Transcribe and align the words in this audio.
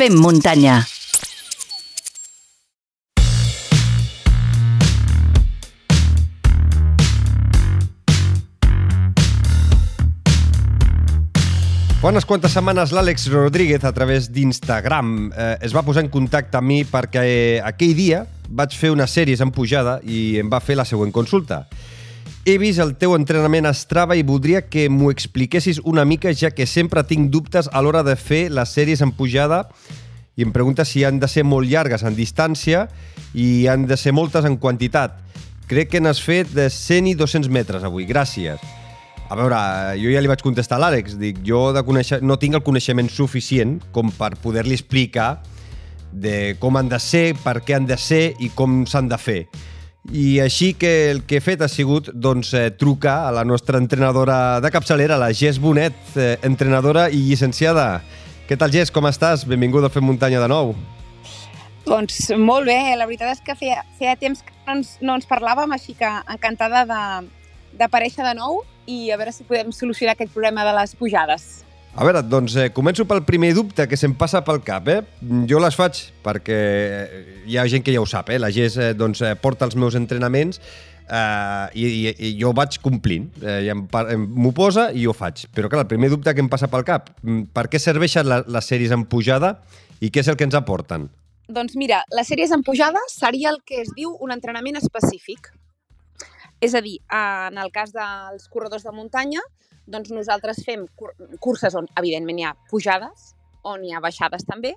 Fem 0.00 0.14
muntanya. 0.16 0.78
Fa 12.00 12.08
unes 12.08 12.24
quantes 12.24 12.48
setmanes 12.56 12.94
l'Àlex 12.96 13.28
Rodríguez, 13.28 13.84
a 13.84 13.92
través 13.92 14.30
d'Instagram, 14.32 15.28
eh, 15.36 15.58
es 15.60 15.76
va 15.76 15.84
posar 15.84 16.06
en 16.06 16.08
contacte 16.08 16.56
amb 16.56 16.72
mi 16.72 16.80
perquè 16.88 17.26
eh, 17.28 17.60
aquell 17.60 17.92
dia 17.92 18.24
vaig 18.48 18.72
fer 18.72 18.94
una 18.96 19.04
sèries 19.04 19.44
en 19.44 19.52
pujada 19.52 19.98
i 20.00 20.38
em 20.40 20.48
va 20.48 20.64
fer 20.64 20.80
la 20.80 20.88
següent 20.88 21.12
consulta. 21.12 21.66
He 22.46 22.56
vist 22.56 22.80
el 22.80 22.94
teu 22.96 23.12
entrenament 23.12 23.66
a 23.68 23.74
Strava 23.76 24.14
i 24.16 24.22
voldria 24.24 24.62
que 24.64 24.86
m'ho 24.88 25.10
expliquessis 25.12 25.76
una 25.84 26.06
mica, 26.08 26.32
ja 26.32 26.48
que 26.56 26.64
sempre 26.64 27.02
tinc 27.04 27.28
dubtes 27.28 27.66
a 27.68 27.82
l'hora 27.84 28.00
de 28.00 28.14
fer 28.16 28.46
les 28.48 28.70
sèries 28.72 29.02
en 29.04 29.12
pujada 29.12 29.66
i 30.40 30.46
em 30.46 30.52
pregunta 30.54 30.86
si 30.88 31.02
han 31.04 31.18
de 31.20 31.28
ser 31.28 31.44
molt 31.44 31.68
llargues 31.68 32.00
en 32.00 32.16
distància 32.16 32.86
i 33.36 33.66
han 33.68 33.84
de 33.84 33.98
ser 34.00 34.14
moltes 34.16 34.48
en 34.48 34.56
quantitat. 34.56 35.18
Crec 35.68 35.90
que 35.92 36.00
n'has 36.00 36.22
fet 36.24 36.48
de 36.56 36.70
100 36.72 37.10
i 37.10 37.14
200 37.18 37.52
metres 37.52 37.84
avui. 37.84 38.06
Gràcies. 38.08 38.62
A 39.28 39.36
veure, 39.36 39.58
jo 40.00 40.08
ja 40.08 40.22
li 40.24 40.30
vaig 40.30 40.40
contestar 40.40 40.78
a 40.78 40.82
l'Àlex, 40.86 41.18
dic, 41.20 41.42
jo 41.44 41.74
de 41.76 41.84
conèixer, 41.84 42.22
no 42.24 42.38
tinc 42.40 42.56
el 42.56 42.64
coneixement 42.64 43.12
suficient 43.12 43.76
com 43.92 44.08
per 44.16 44.32
poder-li 44.40 44.74
explicar 44.80 45.42
de 46.10 46.56
com 46.58 46.80
han 46.80 46.88
de 46.88 46.98
ser, 47.04 47.34
per 47.44 47.60
què 47.60 47.76
han 47.76 47.86
de 47.86 48.00
ser 48.00 48.32
i 48.40 48.48
com 48.56 48.80
s'han 48.88 49.12
de 49.12 49.20
fer. 49.20 49.44
I 50.08 50.40
així 50.40 50.72
que 50.80 51.10
el 51.10 51.20
que 51.28 51.36
he 51.36 51.44
fet 51.44 51.60
ha 51.60 51.68
sigut 51.68 52.08
doncs, 52.14 52.54
eh, 52.54 52.70
trucar 52.72 53.28
a 53.28 53.32
la 53.36 53.44
nostra 53.44 53.78
entrenadora 53.78 54.60
de 54.60 54.70
capçalera, 54.72 55.18
la 55.20 55.32
Gés 55.32 55.58
Bonet, 55.60 55.94
eh, 56.16 56.38
entrenadora 56.42 57.10
i 57.10 57.20
llicenciada. 57.28 58.00
Què 58.48 58.56
tal, 58.56 58.72
Gés? 58.72 58.90
Com 58.90 59.04
estàs? 59.04 59.44
Benvinguda 59.44 59.86
a 59.86 59.90
Fem 59.90 60.02
Muntanya 60.02 60.40
de 60.40 60.48
nou. 60.48 60.74
Doncs 61.84 62.30
molt 62.38 62.66
bé, 62.66 62.96
la 62.96 63.06
veritat 63.06 63.36
és 63.36 63.44
que 63.44 63.54
feia, 63.54 63.84
feia 63.98 64.16
temps 64.16 64.40
que 64.42 64.52
no 64.66 64.78
ens, 64.78 64.96
no 65.00 65.14
ens 65.18 65.28
parlàvem, 65.28 65.70
així 65.76 65.94
que 65.98 66.08
encantada 66.32 66.84
de, 66.88 67.28
d'aparèixer 67.78 68.24
de 68.24 68.34
nou 68.34 68.62
i 68.86 69.10
a 69.12 69.18
veure 69.20 69.32
si 69.32 69.44
podem 69.44 69.70
solucionar 69.72 70.16
aquest 70.16 70.32
problema 70.32 70.64
de 70.64 70.74
les 70.80 70.96
pujades. 70.96 71.64
A 71.90 72.04
veure, 72.06 72.20
doncs 72.22 72.54
eh, 72.54 72.68
començo 72.70 73.02
pel 73.08 73.24
primer 73.26 73.50
dubte 73.56 73.88
que 73.90 73.96
se'm 73.98 74.12
passa 74.18 74.44
pel 74.46 74.60
cap. 74.62 74.86
Eh? 74.88 75.00
Jo 75.50 75.58
les 75.62 75.74
faig 75.74 75.98
perquè 76.22 76.58
hi 77.50 77.58
ha 77.58 77.66
gent 77.66 77.82
que 77.82 77.94
ja 77.94 78.02
ho 78.02 78.06
sap. 78.06 78.30
Eh? 78.30 78.38
La 78.38 78.52
GES 78.54 78.76
eh, 78.78 78.92
doncs, 78.94 79.24
eh, 79.26 79.34
porta 79.34 79.66
els 79.66 79.74
meus 79.74 79.96
entrenaments 79.98 80.60
eh, 80.62 81.66
i, 81.74 81.86
i, 81.88 82.14
i 82.28 82.32
jo 82.38 82.52
vaig 82.54 82.78
complint. 82.84 83.26
Eh, 83.42 83.74
m'ho 83.74 84.52
posa 84.54 84.90
i 84.94 85.02
jo 85.08 85.14
faig. 85.16 85.48
Però 85.56 85.70
clar, 85.72 85.82
el 85.82 85.90
primer 85.90 86.12
dubte 86.14 86.34
que 86.34 86.44
em 86.44 86.50
passa 86.52 86.70
pel 86.70 86.86
cap, 86.86 87.10
mm, 87.24 87.50
per 87.56 87.66
què 87.72 87.82
serveixen 87.82 88.28
la, 88.30 88.44
les 88.46 88.70
sèries 88.70 88.94
en 88.94 89.02
pujada 89.10 89.56
i 89.98 90.12
què 90.14 90.22
és 90.22 90.30
el 90.30 90.38
que 90.38 90.46
ens 90.46 90.54
aporten? 90.54 91.10
Doncs 91.50 91.74
mira, 91.74 92.04
les 92.14 92.30
sèries 92.30 92.54
en 92.54 92.62
pujada 92.62 93.02
seria 93.10 93.50
el 93.50 93.58
que 93.66 93.82
es 93.82 93.90
diu 93.96 94.14
un 94.22 94.30
entrenament 94.30 94.78
específic. 94.78 95.50
És 96.62 96.76
a 96.76 96.84
dir, 96.84 97.00
en 97.10 97.58
el 97.58 97.72
cas 97.74 97.90
dels 97.90 98.46
corredors 98.52 98.84
de 98.86 98.92
muntanya, 98.94 99.42
doncs 99.90 100.12
nosaltres 100.14 100.62
fem 100.66 100.86
curses 101.42 101.76
on, 101.78 101.88
evidentment, 102.00 102.38
hi 102.38 102.46
ha 102.48 102.54
pujades, 102.70 103.34
on 103.66 103.84
hi 103.84 103.92
ha 103.92 104.02
baixades 104.02 104.46
també, 104.48 104.74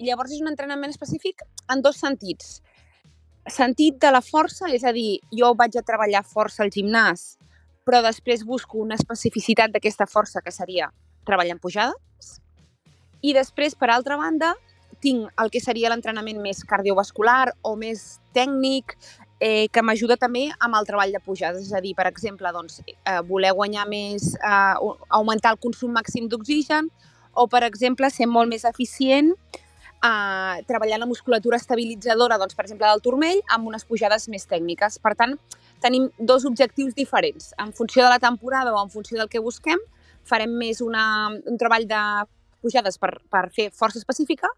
i 0.00 0.08
llavors 0.08 0.32
és 0.32 0.40
un 0.42 0.50
entrenament 0.50 0.92
específic 0.92 1.44
en 1.72 1.82
dos 1.84 2.00
sentits. 2.00 2.60
Sentit 3.50 3.98
de 4.00 4.10
la 4.12 4.22
força, 4.24 4.68
és 4.72 4.84
a 4.84 4.92
dir, 4.96 5.20
jo 5.36 5.52
vaig 5.56 5.76
a 5.76 5.84
treballar 5.86 6.24
força 6.26 6.64
al 6.64 6.72
gimnàs, 6.72 7.36
però 7.84 8.02
després 8.04 8.44
busco 8.46 8.78
una 8.80 8.96
especificitat 8.96 9.72
d'aquesta 9.74 10.06
força 10.06 10.42
que 10.44 10.52
seria 10.52 10.90
treballar 11.26 11.56
en 11.56 11.62
pujades. 11.62 12.34
I 13.20 13.34
després, 13.36 13.74
per 13.76 13.90
altra 13.90 14.16
banda, 14.16 14.54
tinc 15.00 15.28
el 15.40 15.50
que 15.52 15.60
seria 15.64 15.90
l'entrenament 15.92 16.40
més 16.44 16.62
cardiovascular 16.68 17.52
o 17.64 17.74
més 17.76 18.20
tècnic, 18.36 18.96
eh, 19.40 19.68
que 19.72 19.82
m'ajuda 19.82 20.18
també 20.20 20.46
amb 20.60 20.76
el 20.78 20.86
treball 20.86 21.12
de 21.12 21.20
pujades. 21.24 21.64
És 21.66 21.72
a 21.72 21.80
dir, 21.80 21.94
per 21.96 22.06
exemple, 22.06 22.52
doncs, 22.52 22.82
eh, 22.86 23.20
voler 23.26 23.52
guanyar 23.56 23.88
més, 23.88 24.34
eh, 24.36 24.74
augmentar 25.08 25.52
el 25.56 25.58
consum 25.58 25.92
màxim 25.96 26.28
d'oxigen 26.28 26.90
o, 27.32 27.46
per 27.46 27.64
exemple, 27.64 28.10
ser 28.10 28.28
molt 28.28 28.48
més 28.48 28.64
eficient 28.64 29.32
eh, 30.04 30.62
treballant 30.66 31.00
la 31.00 31.06
musculatura 31.06 31.56
estabilitzadora, 31.56 32.38
doncs, 32.38 32.54
per 32.54 32.64
exemple, 32.66 32.86
del 32.86 33.02
turmell, 33.04 33.40
amb 33.48 33.68
unes 33.68 33.84
pujades 33.84 34.28
més 34.28 34.46
tècniques. 34.46 34.98
Per 34.98 35.14
tant, 35.16 35.36
tenim 35.80 36.10
dos 36.18 36.44
objectius 36.44 36.94
diferents. 36.94 37.54
En 37.58 37.72
funció 37.72 38.04
de 38.04 38.10
la 38.10 38.18
temporada 38.18 38.74
o 38.74 38.82
en 38.82 38.90
funció 38.90 39.18
del 39.18 39.28
que 39.28 39.40
busquem, 39.40 39.80
farem 40.24 40.52
més 40.52 40.80
una, 40.84 41.30
un 41.46 41.56
treball 41.58 41.86
de 41.88 42.02
pujades 42.60 42.98
per, 43.00 43.14
per 43.32 43.48
fer 43.54 43.70
força 43.72 43.98
específica 43.98 44.50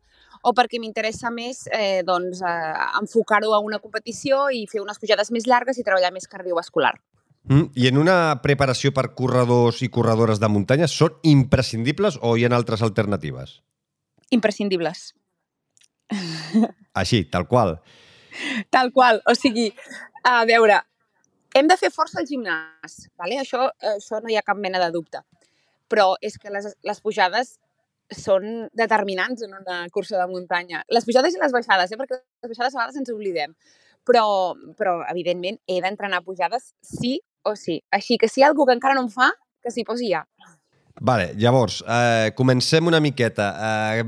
o 0.43 0.53
perquè 0.57 0.81
m'interessa 0.83 1.31
més 1.31 1.65
eh, 1.71 2.03
doncs, 2.07 2.43
eh, 2.43 2.75
enfocar-ho 3.01 3.55
a 3.55 3.63
una 3.63 3.79
competició 3.83 4.49
i 4.51 4.67
fer 4.71 4.83
unes 4.83 4.99
pujades 4.99 5.31
més 5.35 5.47
llargues 5.47 5.79
i 5.79 5.87
treballar 5.87 6.13
més 6.15 6.29
cardiovascular. 6.31 6.93
Mm, 7.49 7.73
I 7.75 7.89
en 7.91 7.99
una 7.99 8.17
preparació 8.43 8.93
per 8.95 9.09
corredors 9.19 9.83
i 9.83 9.91
corredores 9.91 10.39
de 10.43 10.51
muntanya 10.51 10.87
són 10.91 11.17
imprescindibles 11.27 12.21
o 12.23 12.37
hi 12.37 12.47
ha 12.47 12.53
altres 12.55 12.83
alternatives? 12.87 13.61
Imprescindibles. 14.31 15.11
Així, 17.01 17.25
tal 17.31 17.49
qual. 17.51 17.81
Tal 18.71 18.93
qual. 18.93 19.21
O 19.29 19.35
sigui, 19.35 19.71
a 20.25 20.43
veure, 20.49 20.79
hem 21.55 21.69
de 21.69 21.77
fer 21.81 21.91
força 21.93 22.21
al 22.21 22.29
gimnàs, 22.29 23.09
vale? 23.19 23.39
això, 23.41 23.67
això 23.93 24.23
no 24.23 24.31
hi 24.31 24.39
ha 24.39 24.47
cap 24.47 24.59
mena 24.61 24.81
de 24.81 24.91
dubte. 24.95 25.21
Però 25.93 26.15
és 26.25 26.39
que 26.41 26.53
les, 26.53 26.71
les 26.83 27.01
pujades 27.05 27.59
són 28.17 28.69
determinants 28.79 29.45
en 29.47 29.55
una 29.59 29.83
cursa 29.95 30.19
de 30.21 30.27
muntanya. 30.31 30.83
Les 30.93 31.07
pujades 31.07 31.35
i 31.35 31.43
les 31.43 31.55
baixades, 31.55 31.93
eh? 31.93 32.01
perquè 32.01 32.19
les 32.19 32.53
baixades 32.53 32.75
a 32.75 32.81
vegades 32.81 33.01
ens 33.01 33.13
oblidem. 33.15 33.55
Però, 34.09 34.25
però 34.79 34.99
evidentment, 35.13 35.61
he 35.71 35.79
d'entrenar 35.85 36.25
pujades 36.27 36.73
sí 36.83 37.21
o 37.47 37.55
sí. 37.59 37.81
Així 37.95 38.19
que 38.19 38.31
si 38.31 38.41
hi 38.41 38.47
ha 38.47 38.51
algú 38.51 38.67
que 38.67 38.75
encara 38.75 38.99
no 38.99 39.07
em 39.07 39.13
fa, 39.13 39.31
que 39.63 39.71
s'hi 39.71 39.87
posi 39.87 40.11
ja. 40.11 40.25
Vale, 41.01 41.33
llavors, 41.41 41.81
eh, 41.89 42.33
comencem 42.37 42.87
una 42.87 43.01
miqueta. 43.01 43.47
Eh, 43.99 44.05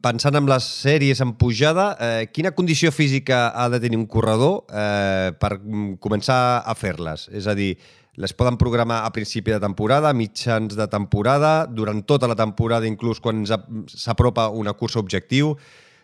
pensant 0.00 0.38
en 0.38 0.46
les 0.48 0.64
sèries 0.64 1.20
en 1.20 1.34
pujada, 1.36 1.96
eh, 2.00 2.28
quina 2.32 2.54
condició 2.54 2.92
física 2.92 3.48
ha 3.50 3.68
de 3.68 3.80
tenir 3.80 3.98
un 3.98 4.06
corredor 4.06 4.64
eh, 4.70 5.32
per 5.40 5.58
començar 6.00 6.62
a 6.64 6.74
fer-les? 6.74 7.28
És 7.34 7.48
a 7.48 7.54
dir, 7.54 7.74
les 8.18 8.34
poden 8.34 8.58
programar 8.58 9.04
a 9.06 9.12
principi 9.14 9.52
de 9.54 9.60
temporada, 9.62 10.10
mitjans 10.12 10.74
de 10.74 10.86
temporada, 10.90 11.66
durant 11.70 12.02
tota 12.02 12.26
la 12.26 12.34
temporada, 12.34 12.88
inclús 12.90 13.20
quan 13.22 13.44
s'apropa 13.46 14.48
una 14.50 14.74
cursa 14.74 14.98
objectiu. 14.98 15.54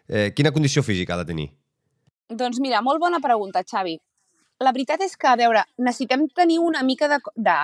Eh, 0.06 0.30
quina 0.36 0.52
condició 0.54 0.84
física 0.86 1.14
ha 1.14 1.22
de 1.24 1.30
tenir? 1.32 1.48
Doncs 2.30 2.60
mira, 2.62 2.82
molt 2.86 3.02
bona 3.02 3.18
pregunta, 3.20 3.64
Xavi. 3.66 3.96
La 4.62 4.70
veritat 4.70 5.02
és 5.02 5.16
que, 5.18 5.26
a 5.26 5.34
veure, 5.34 5.64
necessitem 5.82 6.28
tenir 6.30 6.60
una 6.62 6.84
mica 6.86 7.08
de, 7.10 7.18
de 7.34 7.56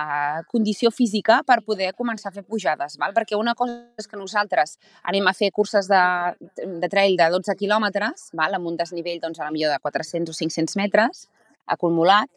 condició 0.51 0.91
física 0.91 1.39
per 1.47 1.61
poder 1.63 1.93
començar 1.95 2.29
a 2.29 2.35
fer 2.35 2.43
pujades, 2.43 2.97
val? 2.99 3.15
perquè 3.15 3.39
una 3.39 3.55
cosa 3.55 3.77
és 3.97 4.11
que 4.11 4.19
nosaltres 4.19 4.75
anem 5.07 5.31
a 5.31 5.33
fer 5.33 5.53
curses 5.55 5.87
de, 5.87 6.01
de 6.59 6.89
trail 6.91 7.15
de 7.15 7.29
12 7.31 7.55
quilòmetres, 7.55 8.27
val? 8.35 8.59
amb 8.59 8.67
un 8.67 8.75
desnivell 8.75 9.23
doncs, 9.23 9.39
a 9.39 9.47
la 9.47 9.55
millor 9.55 9.71
de 9.71 9.79
400 9.79 10.35
o 10.35 10.37
500 10.43 10.75
metres 10.83 11.29
acumulat, 11.71 12.27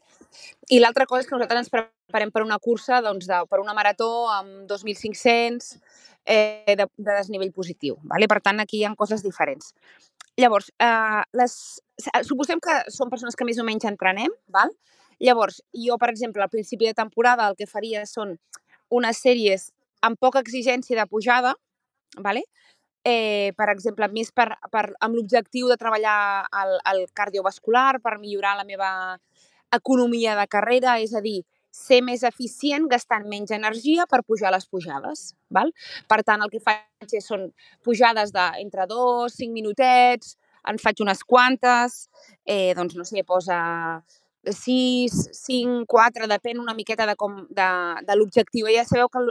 i 0.71 0.79
l'altra 0.79 1.07
cosa 1.11 1.25
és 1.25 1.29
que 1.29 1.35
nosaltres 1.35 1.65
ens 1.65 1.73
preparem 1.73 1.93
per 2.13 2.43
una 2.43 2.59
cursa, 2.59 3.01
doncs, 3.03 3.27
de, 3.27 3.41
per 3.51 3.61
una 3.61 3.75
marató 3.75 4.29
amb 4.31 4.69
2.500 4.71 5.79
eh, 6.25 6.75
de, 6.77 6.87
de 6.87 7.13
desnivell 7.13 7.53
positiu. 7.53 7.97
Vale? 8.03 8.29
Per 8.29 8.41
tant, 8.41 8.61
aquí 8.61 8.81
hi 8.81 8.85
ha 8.85 8.95
coses 8.97 9.23
diferents. 9.23 9.75
Llavors, 10.37 10.71
eh, 10.83 11.23
les, 11.39 11.55
suposem 12.27 12.61
que 12.61 12.81
són 12.91 13.11
persones 13.11 13.37
que 13.37 13.47
més 13.47 13.59
o 13.59 13.67
menys 13.67 13.87
entrenem, 13.89 14.33
val? 14.49 14.73
Llavors, 15.23 15.63
jo, 15.79 15.97
per 15.99 16.11
exemple, 16.11 16.43
al 16.43 16.51
principi 16.51 16.91
de 16.91 16.95
temporada 16.95 17.47
el 17.49 17.57
que 17.57 17.71
faria 17.71 18.03
són 18.07 18.35
unes 18.91 19.21
sèries 19.23 19.71
amb 20.03 20.19
poca 20.21 20.43
exigència 20.43 20.99
de 20.99 21.07
pujada, 21.09 21.55
vale? 22.19 22.45
eh, 23.05 23.53
per 23.57 23.69
exemple, 23.71 24.09
més 24.09 24.33
per, 24.33 24.49
per, 24.73 24.89
amb 25.05 25.19
l'objectiu 25.19 25.69
de 25.69 25.77
treballar 25.81 26.49
el, 26.63 26.79
el 26.91 27.05
cardiovascular, 27.13 28.01
per 28.03 28.17
millorar 28.19 28.57
la 28.59 28.65
meva 28.65 28.91
economia 29.75 30.35
de 30.39 30.47
carrera, 30.49 30.99
és 31.03 31.15
a 31.15 31.23
dir, 31.25 31.43
ser 31.75 32.01
més 32.07 32.23
eficient 32.27 32.87
gastant 32.91 33.27
menys 33.31 33.53
energia 33.57 34.07
per 34.11 34.23
pujar 34.23 34.53
les 34.55 34.67
pujades. 34.71 35.27
Val? 35.51 35.73
Per 36.09 36.21
tant, 36.23 36.45
el 36.45 36.53
que 36.53 36.63
faig 36.63 37.17
és, 37.19 37.27
són 37.27 37.49
pujades 37.85 38.33
d'entre 38.35 38.87
dos, 38.91 39.35
cinc 39.35 39.53
minutets, 39.57 40.37
en 40.71 40.79
faig 40.81 41.03
unes 41.05 41.25
quantes, 41.29 42.05
eh, 42.47 42.73
doncs 42.79 42.95
no 42.97 43.05
sé, 43.05 43.25
posa 43.27 43.59
6, 44.45 45.13
5, 45.33 45.85
4, 45.89 46.29
depèn 46.29 46.61
una 46.61 46.75
miqueta 46.77 47.07
de, 47.09 47.15
com, 47.17 47.39
de, 47.49 47.69
de 48.05 48.17
l'objectiu. 48.17 48.69
Ja 48.73 48.85
sabeu 48.85 49.09
que 49.13 49.23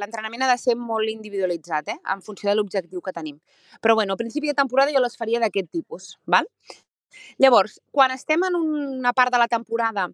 l'entrenament 0.00 0.44
ha 0.44 0.50
de 0.50 0.58
ser 0.60 0.76
molt 0.80 1.12
individualitzat, 1.12 1.92
eh? 1.92 1.98
en 2.14 2.24
funció 2.24 2.50
de 2.50 2.56
l'objectiu 2.56 3.04
que 3.04 3.12
tenim. 3.12 3.38
Però 3.84 3.94
bueno, 3.98 4.16
a 4.16 4.20
principi 4.20 4.48
de 4.48 4.56
temporada 4.56 4.94
jo 4.94 5.04
les 5.04 5.18
faria 5.20 5.42
d'aquest 5.42 5.70
tipus. 5.70 6.14
Val? 6.26 6.48
Llavors, 7.40 7.78
quan 7.92 8.12
estem 8.14 8.42
en 8.48 8.56
una 8.56 9.12
part 9.12 9.32
de 9.32 9.40
la 9.40 9.48
temporada 9.48 10.08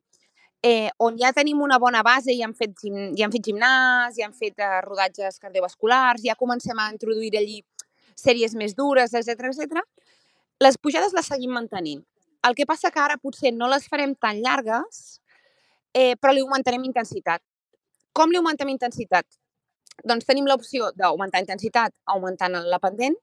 eh, 0.64 0.90
on 0.96 1.18
ja 1.20 1.30
tenim 1.36 1.60
una 1.60 1.76
bona 1.78 2.00
base 2.02 2.32
i 2.32 2.40
hem 2.42 2.54
fet, 2.56 2.86
ja 2.88 3.26
hem 3.26 3.32
fet 3.34 3.44
gimnàs, 3.50 4.16
ja 4.16 4.24
hem 4.24 4.32
fet 4.32 4.62
eh, 4.64 4.80
rodatges 4.86 5.36
cardiovasculars, 5.42 6.24
ja 6.24 6.38
comencem 6.40 6.78
a 6.80 6.88
introduir 6.92 7.34
allí 7.36 7.60
sèries 8.16 8.54
més 8.56 8.72
dures, 8.78 9.12
etc 9.12 9.50
etc. 9.50 9.82
les 10.64 10.78
pujades 10.80 11.12
les 11.12 11.28
seguim 11.28 11.52
mantenint. 11.52 12.00
El 12.48 12.56
que 12.56 12.64
passa 12.64 12.90
que 12.90 13.00
ara 13.00 13.18
potser 13.20 13.52
no 13.52 13.68
les 13.68 13.84
farem 13.88 14.14
tan 14.16 14.40
llargues, 14.40 15.20
eh, 15.92 16.16
però 16.16 16.32
li 16.32 16.40
augmentarem 16.40 16.88
intensitat. 16.88 17.44
Com 18.16 18.32
li 18.32 18.40
augmentem 18.40 18.72
intensitat? 18.72 19.26
Doncs 20.04 20.24
tenim 20.24 20.48
l'opció 20.48 20.90
d'augmentar 20.96 21.44
intensitat 21.44 21.92
augmentant 22.08 22.56
la 22.72 22.80
pendent. 22.80 23.16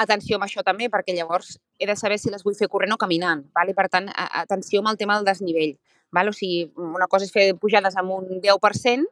Atenció 0.00 0.38
amb 0.38 0.48
això 0.48 0.64
també, 0.64 0.88
perquè 0.88 1.12
llavors 1.14 1.58
he 1.78 1.86
de 1.86 1.96
saber 1.96 2.18
si 2.18 2.32
les 2.32 2.42
vull 2.42 2.56
fer 2.56 2.68
corrent 2.72 2.96
o 2.96 3.00
caminant. 3.00 3.44
Val? 3.54 3.68
I 3.68 3.76
per 3.76 3.90
tant, 3.92 4.08
atenció 4.16 4.80
amb 4.80 4.92
el 4.92 5.00
tema 5.00 5.18
del 5.18 5.28
desnivell. 5.28 5.76
Val? 6.12 6.30
O 6.30 6.36
sigui, 6.36 6.70
una 6.76 7.08
cosa 7.10 7.26
és 7.26 7.34
fer 7.34 7.50
pujades 7.58 7.96
amb 8.00 8.14
un 8.18 8.40
10% 8.44 9.08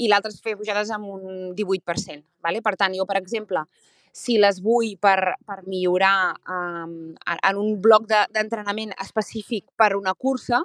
i 0.00 0.08
l'altra 0.08 0.32
és 0.32 0.40
fer 0.42 0.56
pujades 0.56 0.90
amb 0.94 1.08
un 1.12 1.54
18%. 1.56 2.24
Val? 2.44 2.60
Per 2.64 2.74
tant, 2.80 2.96
jo, 2.96 3.06
per 3.08 3.18
exemple, 3.20 3.64
si 4.12 4.38
les 4.42 4.60
vull 4.62 4.96
per, 5.00 5.36
per 5.46 5.60
millorar 5.68 6.32
um, 6.50 7.14
en 7.36 7.60
un 7.60 7.76
bloc 7.82 8.08
d'entrenament 8.08 8.94
de, 8.94 8.98
específic 9.04 9.68
per 9.78 9.94
una 9.98 10.14
cursa, 10.14 10.62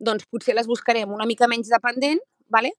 doncs 0.00 0.26
potser 0.26 0.56
les 0.58 0.68
buscaré 0.68 1.04
amb 1.04 1.14
una 1.14 1.26
mica 1.26 1.48
menys 1.48 1.70
dependent, 1.72 2.20
vale? 2.50 2.74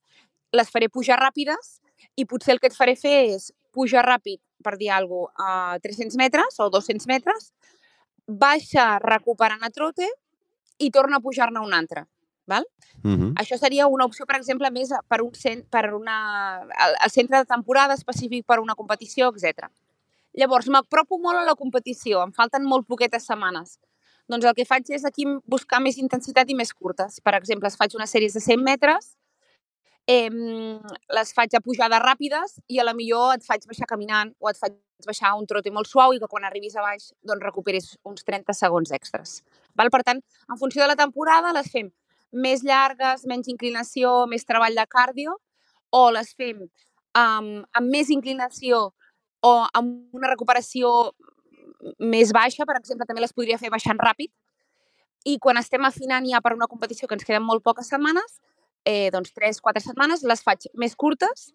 les 0.55 0.69
faré 0.71 0.87
pujar 0.87 1.17
ràpides 1.19 1.79
i 2.15 2.25
potser 2.29 2.53
el 2.53 2.61
que 2.63 2.69
et 2.71 2.75
faré 2.77 2.95
fer 2.95 3.15
és 3.33 3.49
pujar 3.75 4.05
ràpid, 4.05 4.39
per 4.63 4.77
dir 4.79 4.91
alguna 4.93 5.31
cosa, 5.35 5.75
a 5.75 5.79
300 5.83 6.15
metres 6.21 6.59
o 6.63 6.69
200 6.71 7.07
metres, 7.11 7.51
baixa 8.25 8.95
recuperant 9.03 9.65
a 9.65 9.71
trote 9.73 10.07
i 10.79 10.91
torna 10.91 11.19
a 11.19 11.23
pujar-ne 11.23 11.59
un 11.61 11.75
altre. 11.75 12.05
Val? 12.47 12.65
Uh 13.03 13.11
-huh. 13.11 13.33
Això 13.41 13.57
seria 13.57 13.87
una 13.87 14.05
opció, 14.05 14.25
per 14.25 14.37
exemple, 14.37 14.69
més 14.71 14.89
per 15.07 15.21
un 15.21 15.33
cent, 15.33 15.65
per 15.69 15.93
una, 15.93 16.61
el, 16.61 16.95
el 17.03 17.11
centre 17.11 17.37
de 17.37 17.45
temporada 17.45 17.93
específic 17.93 18.45
per 18.45 18.59
una 18.59 18.75
competició, 18.75 19.31
etc. 19.33 19.69
Llavors, 20.33 20.67
m'apropo 20.67 21.17
molt 21.17 21.37
a 21.37 21.45
la 21.45 21.55
competició, 21.55 22.23
em 22.23 22.31
falten 22.31 22.63
molt 22.63 22.87
poquetes 22.87 23.25
setmanes. 23.25 23.79
Doncs 24.27 24.45
el 24.45 24.55
que 24.55 24.65
faig 24.65 24.89
és 24.89 25.05
aquí 25.05 25.25
buscar 25.45 25.79
més 25.79 25.97
intensitat 25.97 26.49
i 26.49 26.55
més 26.55 26.73
curtes. 26.73 27.21
Per 27.21 27.35
exemple, 27.35 27.67
es 27.67 27.75
faig 27.75 27.95
unes 27.95 28.09
sèries 28.09 28.33
de 28.33 28.39
100 28.39 28.63
metres, 28.63 29.15
eh, 30.07 30.29
les 31.09 31.33
faig 31.33 31.53
a 31.55 31.61
pujades 31.61 32.01
ràpides 32.01 32.59
i 32.67 32.79
a 32.79 32.83
la 32.83 32.93
millor 32.93 33.35
et 33.35 33.43
faig 33.43 33.65
baixar 33.65 33.87
caminant 33.89 34.33
o 34.39 34.49
et 34.49 34.57
faig 34.57 34.73
baixar 35.05 35.33
un 35.35 35.45
trote 35.45 35.71
molt 35.71 35.87
suau 35.87 36.13
i 36.13 36.19
que 36.19 36.29
quan 36.31 36.45
arribis 36.45 36.75
a 36.75 36.81
baix 36.81 37.11
doncs 37.23 37.43
recuperis 37.43 37.97
uns 38.03 38.23
30 38.23 38.53
segons 38.53 38.91
extras. 38.91 39.41
Val? 39.75 39.91
Per 39.91 40.03
tant, 40.03 40.21
en 40.21 40.57
funció 40.57 40.83
de 40.83 40.87
la 40.87 40.95
temporada 40.95 41.53
les 41.53 41.71
fem 41.71 41.91
més 42.35 42.63
llargues, 42.67 43.25
menys 43.29 43.47
inclinació, 43.51 44.25
més 44.27 44.45
treball 44.47 44.75
de 44.75 44.85
cardio, 44.91 45.37
o 45.95 46.09
les 46.11 46.33
fem 46.35 46.65
um, 46.65 47.51
amb 47.63 47.91
més 47.91 48.11
inclinació 48.11 48.89
o 49.45 49.53
amb 49.77 50.17
una 50.17 50.31
recuperació 50.31 50.91
més 51.99 52.33
baixa, 52.33 52.65
per 52.65 52.77
exemple, 52.79 53.05
també 53.05 53.23
les 53.23 53.33
podria 53.35 53.59
fer 53.61 53.71
baixant 53.73 53.99
ràpid. 54.01 54.31
I 55.25 55.37
quan 55.41 55.57
estem 55.57 55.85
afinant 55.85 56.25
ja 56.29 56.41
per 56.41 56.53
una 56.55 56.67
competició 56.69 57.07
que 57.07 57.15
ens 57.17 57.25
queden 57.25 57.45
molt 57.45 57.63
poques 57.65 57.89
setmanes, 57.89 58.39
eh, 58.85 59.09
doncs 59.13 59.33
3-4 59.37 59.81
setmanes, 59.81 60.23
les 60.23 60.43
faig 60.45 60.67
més 60.77 60.95
curtes, 60.95 61.51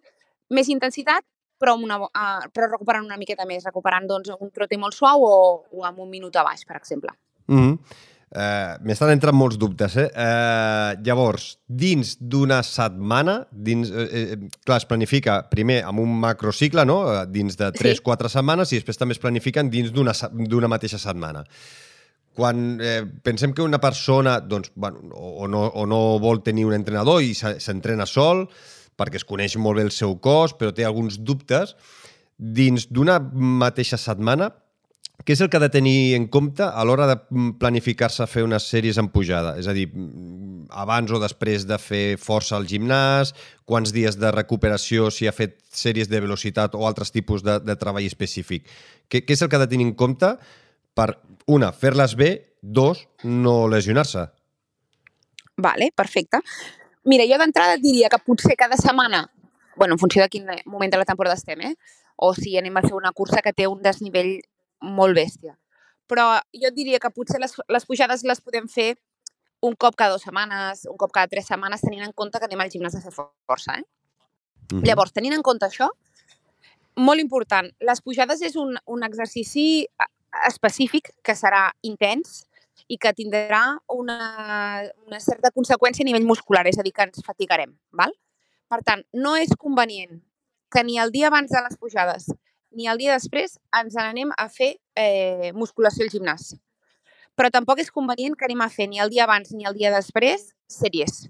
més 0.50 0.70
intensitat, 0.70 1.26
però, 1.60 1.76
amb 1.76 1.84
una, 1.86 1.98
uh, 2.06 2.46
però 2.54 2.70
recuperant 2.70 3.04
una 3.04 3.18
miqueta 3.20 3.44
més, 3.46 3.66
recuperant 3.68 4.06
doncs, 4.08 4.32
un 4.32 4.50
trote 4.54 4.78
molt 4.80 4.96
suau 4.96 5.26
o, 5.26 5.34
o 5.76 5.84
amb 5.86 6.00
un 6.00 6.08
minut 6.10 6.36
a 6.40 6.44
baix, 6.46 6.64
per 6.64 6.78
exemple. 6.78 7.12
Mm 7.46 7.58
-hmm. 7.58 7.78
Uh, 8.30 8.76
M'estan 8.86 9.10
entrant 9.10 9.34
molts 9.34 9.56
dubtes, 9.58 9.96
eh? 9.98 10.06
Uh, 10.14 10.92
llavors, 11.02 11.56
dins 11.66 12.12
d'una 12.20 12.60
setmana, 12.62 13.40
dins, 13.50 13.90
uh, 13.90 14.04
uh, 14.06 14.50
clar, 14.62 14.78
es 14.78 14.86
planifica 14.86 15.40
primer 15.50 15.80
amb 15.82 15.98
un 15.98 16.12
macrocicle, 16.22 16.84
no?, 16.86 17.00
dins 17.26 17.58
de 17.58 17.72
3-4 17.74 18.30
sí. 18.30 18.36
setmanes, 18.36 18.70
i 18.70 18.78
després 18.78 19.00
també 19.00 19.16
es 19.18 19.22
planifiquen 19.22 19.72
dins 19.72 19.90
d'una 19.90 20.70
mateixa 20.70 21.00
setmana. 21.02 21.42
Quan 22.38 22.78
eh, 22.78 23.02
pensem 23.26 23.50
que 23.50 23.66
una 23.66 23.80
persona 23.82 24.36
doncs, 24.38 24.70
bueno, 24.78 25.10
o, 25.10 25.48
no, 25.50 25.64
o 25.66 25.82
no 25.90 25.98
vol 26.22 26.38
tenir 26.46 26.68
un 26.68 26.76
entrenador 26.76 27.24
i 27.26 27.34
s'entrena 27.34 28.06
sol, 28.06 28.44
perquè 28.94 29.18
es 29.18 29.26
coneix 29.26 29.58
molt 29.58 29.80
bé 29.80 29.88
el 29.88 29.90
seu 29.90 30.14
cos, 30.22 30.54
però 30.54 30.70
té 30.70 30.86
alguns 30.86 31.18
dubtes, 31.18 31.74
dins 32.38 32.86
d'una 32.94 33.18
mateixa 33.34 33.98
setmana, 33.98 34.52
què 35.24 35.34
és 35.34 35.40
el 35.44 35.50
que 35.52 35.58
ha 35.58 35.62
de 35.62 35.70
tenir 35.72 36.14
en 36.16 36.26
compte 36.32 36.64
a 36.64 36.84
l'hora 36.86 37.06
de 37.10 37.16
planificar-se 37.60 38.22
a 38.24 38.28
fer 38.30 38.44
unes 38.46 38.64
sèries 38.72 38.98
en 39.00 39.10
pujada? 39.12 39.52
És 39.60 39.68
a 39.68 39.74
dir, 39.76 39.86
abans 40.70 41.12
o 41.12 41.20
després 41.20 41.66
de 41.68 41.76
fer 41.82 42.16
força 42.20 42.56
al 42.56 42.68
gimnàs, 42.70 43.34
quants 43.68 43.92
dies 43.92 44.16
de 44.20 44.30
recuperació 44.32 45.10
si 45.12 45.28
ha 45.28 45.34
fet 45.36 45.58
sèries 45.76 46.08
de 46.08 46.22
velocitat 46.24 46.74
o 46.74 46.86
altres 46.88 47.12
tipus 47.12 47.44
de, 47.44 47.58
de 47.60 47.76
treball 47.76 48.06
específic. 48.08 48.68
Què, 49.08 49.24
què 49.26 49.36
és 49.36 49.44
el 49.44 49.50
que 49.50 49.60
ha 49.60 49.64
de 49.64 49.70
tenir 49.70 49.90
en 49.90 49.94
compte 49.98 50.32
per, 50.96 51.12
una, 51.52 51.72
fer-les 51.72 52.16
bé, 52.16 52.30
dos, 52.62 53.06
no 53.24 53.66
lesionar-se? 53.68 54.26
Vale, 55.60 55.90
perfecte. 55.96 56.40
Mira, 57.04 57.26
jo 57.28 57.36
d'entrada 57.40 57.76
diria 57.80 58.08
que 58.12 58.20
potser 58.24 58.56
cada 58.56 58.76
setmana, 58.80 59.26
bueno, 59.76 59.94
en 59.96 60.00
funció 60.00 60.22
de 60.22 60.32
quin 60.32 60.48
moment 60.64 60.92
de 60.92 61.00
la 61.00 61.08
temporada 61.08 61.36
estem, 61.36 61.60
eh? 61.60 61.74
o 62.20 62.34
si 62.36 62.56
anem 62.60 62.76
a 62.76 62.84
fer 62.84 62.92
una 62.96 63.12
cursa 63.16 63.40
que 63.40 63.52
té 63.56 63.66
un 63.68 63.80
desnivell 63.80 64.40
molt 64.80 65.16
bèstia. 65.16 65.56
Però 66.10 66.40
jo 66.56 66.68
et 66.68 66.74
diria 66.74 66.98
que 66.98 67.12
potser 67.14 67.40
les, 67.40 67.54
les 67.68 67.86
pujades 67.86 68.24
les 68.26 68.40
podem 68.40 68.66
fer 68.68 68.94
un 69.62 69.76
cop 69.76 69.94
cada 69.94 70.14
dues 70.14 70.24
setmanes, 70.24 70.86
un 70.90 70.96
cop 70.96 71.12
cada 71.12 71.28
tres 71.28 71.46
setmanes, 71.46 71.82
tenint 71.84 72.06
en 72.06 72.14
compte 72.16 72.40
que 72.40 72.48
anem 72.48 72.62
al 72.64 72.72
gimnàs 72.72 72.96
a 72.96 73.02
fer 73.04 73.12
força. 73.12 73.76
Eh? 73.76 73.84
Mm 73.84 74.78
-hmm. 74.78 74.86
Llavors, 74.86 75.12
tenint 75.12 75.34
en 75.34 75.42
compte 75.42 75.66
això, 75.66 75.90
molt 76.96 77.20
important, 77.20 77.70
les 77.80 78.00
pujades 78.00 78.42
és 78.42 78.56
un, 78.56 78.76
un 78.86 79.02
exercici 79.02 79.86
específic 80.46 81.12
que 81.22 81.34
serà 81.34 81.70
intens 81.82 82.46
i 82.88 82.98
que 82.98 83.12
tindrà 83.12 83.78
una, 83.88 84.82
una 85.06 85.20
certa 85.20 85.50
conseqüència 85.54 86.02
a 86.02 86.08
nivell 86.08 86.26
muscular, 86.26 86.66
és 86.66 86.78
a 86.78 86.82
dir, 86.82 86.92
que 86.92 87.06
ens 87.06 87.22
fatigarem. 87.26 87.76
Val? 87.92 88.12
Per 88.70 88.80
tant, 88.86 89.02
no 89.12 89.36
és 89.36 89.52
convenient 89.58 90.20
que 90.70 90.84
ni 90.86 90.98
el 91.02 91.10
dia 91.10 91.28
abans 91.28 91.50
de 91.50 91.62
les 91.62 91.76
pujades 91.76 92.30
ni 92.76 92.86
el 92.90 92.98
dia 93.00 93.16
després 93.16 93.58
ens 93.76 93.96
n'anem 93.98 94.32
a 94.36 94.48
fer 94.48 94.74
eh, 94.96 95.50
musculació 95.56 96.06
al 96.06 96.12
gimnàs. 96.12 96.54
Però 97.38 97.50
tampoc 97.52 97.80
és 97.82 97.92
convenient 97.94 98.36
que 98.36 98.46
anem 98.46 98.62
a 98.64 98.70
fer 98.72 98.88
ni 98.90 99.00
el 99.00 99.10
dia 99.12 99.24
abans 99.24 99.52
ni 99.54 99.66
el 99.68 99.76
dia 99.78 99.92
després 99.94 100.50
sèries. 100.70 101.26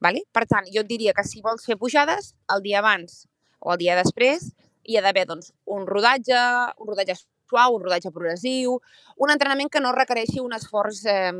Vale? 0.00 0.24
Per 0.32 0.46
tant, 0.48 0.64
jo 0.72 0.80
et 0.80 0.88
diria 0.88 1.12
que 1.12 1.26
si 1.26 1.42
vols 1.44 1.66
fer 1.68 1.76
pujades, 1.76 2.32
el 2.54 2.62
dia 2.64 2.80
abans 2.80 3.26
o 3.60 3.74
el 3.74 3.82
dia 3.82 3.98
després 3.98 4.48
hi 4.88 4.96
ha 4.96 5.02
d'haver 5.04 5.26
doncs, 5.28 5.52
un 5.68 5.84
rodatge, 5.86 6.38
un 6.80 6.88
rodatge 6.88 7.18
suau, 7.50 7.74
un 7.76 7.82
rodatge 7.82 8.12
progressiu, 8.14 8.78
un 9.18 9.32
entrenament 9.34 9.70
que 9.72 9.82
no 9.82 9.92
requereixi 9.96 10.40
un 10.40 10.54
esforç 10.56 11.02
eh, 11.10 11.34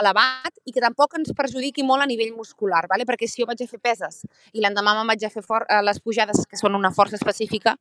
elevat 0.00 0.60
i 0.64 0.72
que 0.72 0.82
tampoc 0.84 1.18
ens 1.18 1.34
perjudiqui 1.36 1.84
molt 1.86 2.04
a 2.04 2.08
nivell 2.08 2.34
muscular, 2.38 2.86
vale? 2.90 3.04
perquè 3.08 3.28
si 3.28 3.42
jo 3.42 3.50
vaig 3.50 3.62
a 3.62 3.68
fer 3.70 3.82
peses 3.82 4.22
i 4.52 4.62
l'endemà 4.62 4.94
me'n 4.96 5.10
vaig 5.12 5.26
a 5.26 5.32
fer 5.32 5.42
eh, 5.42 5.82
les 5.82 6.00
pujades, 6.00 6.46
que 6.46 6.60
són 6.60 6.78
una 6.78 6.94
força 6.94 7.18
específica, 7.18 7.76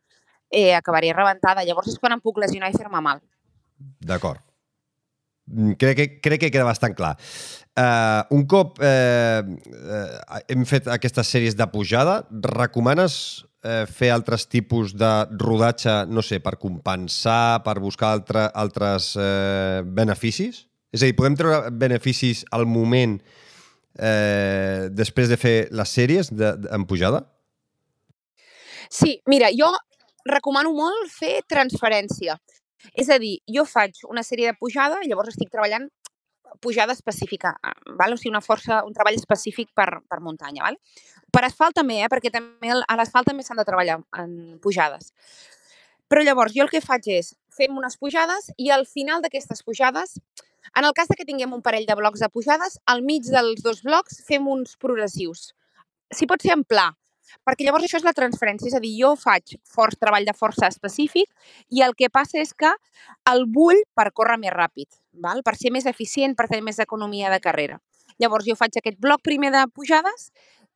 eh, 0.51 0.73
acabaria 0.75 1.15
rebentada. 1.15 1.63
Llavors 1.65 1.93
és 1.93 1.99
quan 2.01 2.15
em 2.15 2.21
puc 2.23 2.39
lesionar 2.41 2.71
i 2.71 2.77
fer-me 2.77 3.01
mal. 3.03 3.21
D'acord. 3.99 4.41
Mm, 5.51 5.75
crec 5.81 5.97
que, 5.97 6.07
crec 6.25 6.45
que 6.45 6.51
queda 6.53 6.67
bastant 6.67 6.95
clar. 6.97 7.15
Uh, 7.75 8.23
un 8.31 8.45
cop 8.47 8.79
uh, 8.79 9.43
uh, 9.43 10.37
hem 10.47 10.63
fet 10.65 10.87
aquestes 10.87 11.27
sèries 11.27 11.57
de 11.59 11.65
pujada, 11.67 12.21
recomanes 12.47 13.17
uh, 13.65 13.83
fer 13.85 14.13
altres 14.15 14.47
tipus 14.47 14.93
de 14.95 15.11
rodatge, 15.41 16.05
no 16.07 16.23
sé, 16.23 16.39
per 16.39 16.55
compensar, 16.61 17.59
per 17.67 17.75
buscar 17.83 18.13
altre, 18.15 18.47
altres 18.55 19.11
uh, 19.19 19.83
beneficis? 19.83 20.63
És 20.95 21.03
a 21.03 21.09
dir, 21.09 21.17
podem 21.17 21.35
treure 21.35 21.73
beneficis 21.75 22.45
al 22.55 22.63
moment 22.71 23.17
eh, 23.99 24.87
després 24.91 25.31
de 25.31 25.37
fer 25.39 25.55
les 25.75 25.95
sèries 25.97 26.31
de, 26.31 26.53
de, 26.55 26.69
en 26.75 26.85
pujada? 26.87 27.25
Sí, 28.91 29.17
mira, 29.27 29.49
jo 29.55 29.71
recomano 30.25 30.73
molt 30.73 31.11
fer 31.13 31.39
transferència. 31.47 32.37
És 32.93 33.09
a 33.09 33.17
dir, 33.21 33.37
jo 33.49 33.65
faig 33.65 34.03
una 34.09 34.23
sèrie 34.25 34.51
de 34.51 34.57
pujada 34.59 34.99
i 35.03 35.09
llavors 35.09 35.33
estic 35.33 35.51
treballant 35.53 35.87
pujada 36.61 36.93
específica, 36.93 37.55
val? 37.97 38.13
o 38.13 38.17
sigui, 38.17 38.31
una 38.31 38.43
força, 38.43 38.83
un 38.85 38.93
treball 38.93 39.17
específic 39.17 39.71
per, 39.75 40.01
per 40.07 40.21
muntanya. 40.23 40.63
Val? 40.67 40.77
Per 41.33 41.43
asfalt 41.43 41.75
també, 41.75 41.99
eh? 42.03 42.09
perquè 42.11 42.31
també 42.33 42.71
a 42.75 42.97
l'asfalt 42.97 43.27
també 43.31 43.43
s'han 43.43 43.59
de 43.59 43.67
treballar 43.67 43.99
en 44.21 44.57
pujades. 44.63 45.11
Però 46.07 46.21
llavors 46.23 46.53
jo 46.55 46.63
el 46.63 46.71
que 46.71 46.83
faig 46.85 47.09
és 47.11 47.33
fem 47.55 47.75
unes 47.75 47.97
pujades 47.97 48.51
i 48.61 48.69
al 48.71 48.85
final 48.85 49.23
d'aquestes 49.23 49.63
pujades, 49.65 50.19
en 50.75 50.85
el 50.85 50.93
cas 50.93 51.09
de 51.09 51.15
que 51.17 51.25
tinguem 51.25 51.53
un 51.55 51.63
parell 51.65 51.87
de 51.87 51.95
blocs 51.97 52.21
de 52.21 52.29
pujades, 52.29 52.77
al 52.85 53.01
mig 53.01 53.25
dels 53.27 53.63
dos 53.63 53.81
blocs 53.85 54.21
fem 54.27 54.47
uns 54.47 54.75
progressius. 54.81 55.53
Si 56.13 56.27
pot 56.29 56.43
ser 56.43 56.53
en 56.55 56.63
pla, 56.67 56.91
perquè 57.47 57.65
llavors 57.65 57.87
això 57.87 57.99
és 57.99 58.05
la 58.07 58.15
transferència, 58.17 58.69
és 58.69 58.77
a 58.77 58.81
dir, 58.83 58.93
jo 58.99 59.13
faig 59.19 59.55
forç 59.69 59.97
treball 60.01 60.27
de 60.27 60.35
força 60.37 60.69
específic 60.71 61.29
i 61.69 61.83
el 61.85 61.95
que 61.97 62.09
passa 62.09 62.39
és 62.41 62.53
que 62.53 62.71
el 63.31 63.45
vull 63.51 63.81
per 63.97 64.11
córrer 64.13 64.37
més 64.41 64.53
ràpid, 64.55 64.89
val? 65.13 65.43
per 65.43 65.55
ser 65.59 65.71
més 65.71 65.85
eficient, 65.89 66.35
per 66.35 66.47
tenir 66.51 66.65
més 66.65 66.79
economia 66.79 67.31
de 67.33 67.41
carrera. 67.43 67.79
Llavors 68.21 68.47
jo 68.47 68.55
faig 68.55 68.77
aquest 68.77 68.99
bloc 69.01 69.23
primer 69.23 69.51
de 69.51 69.65
pujades 69.73 70.29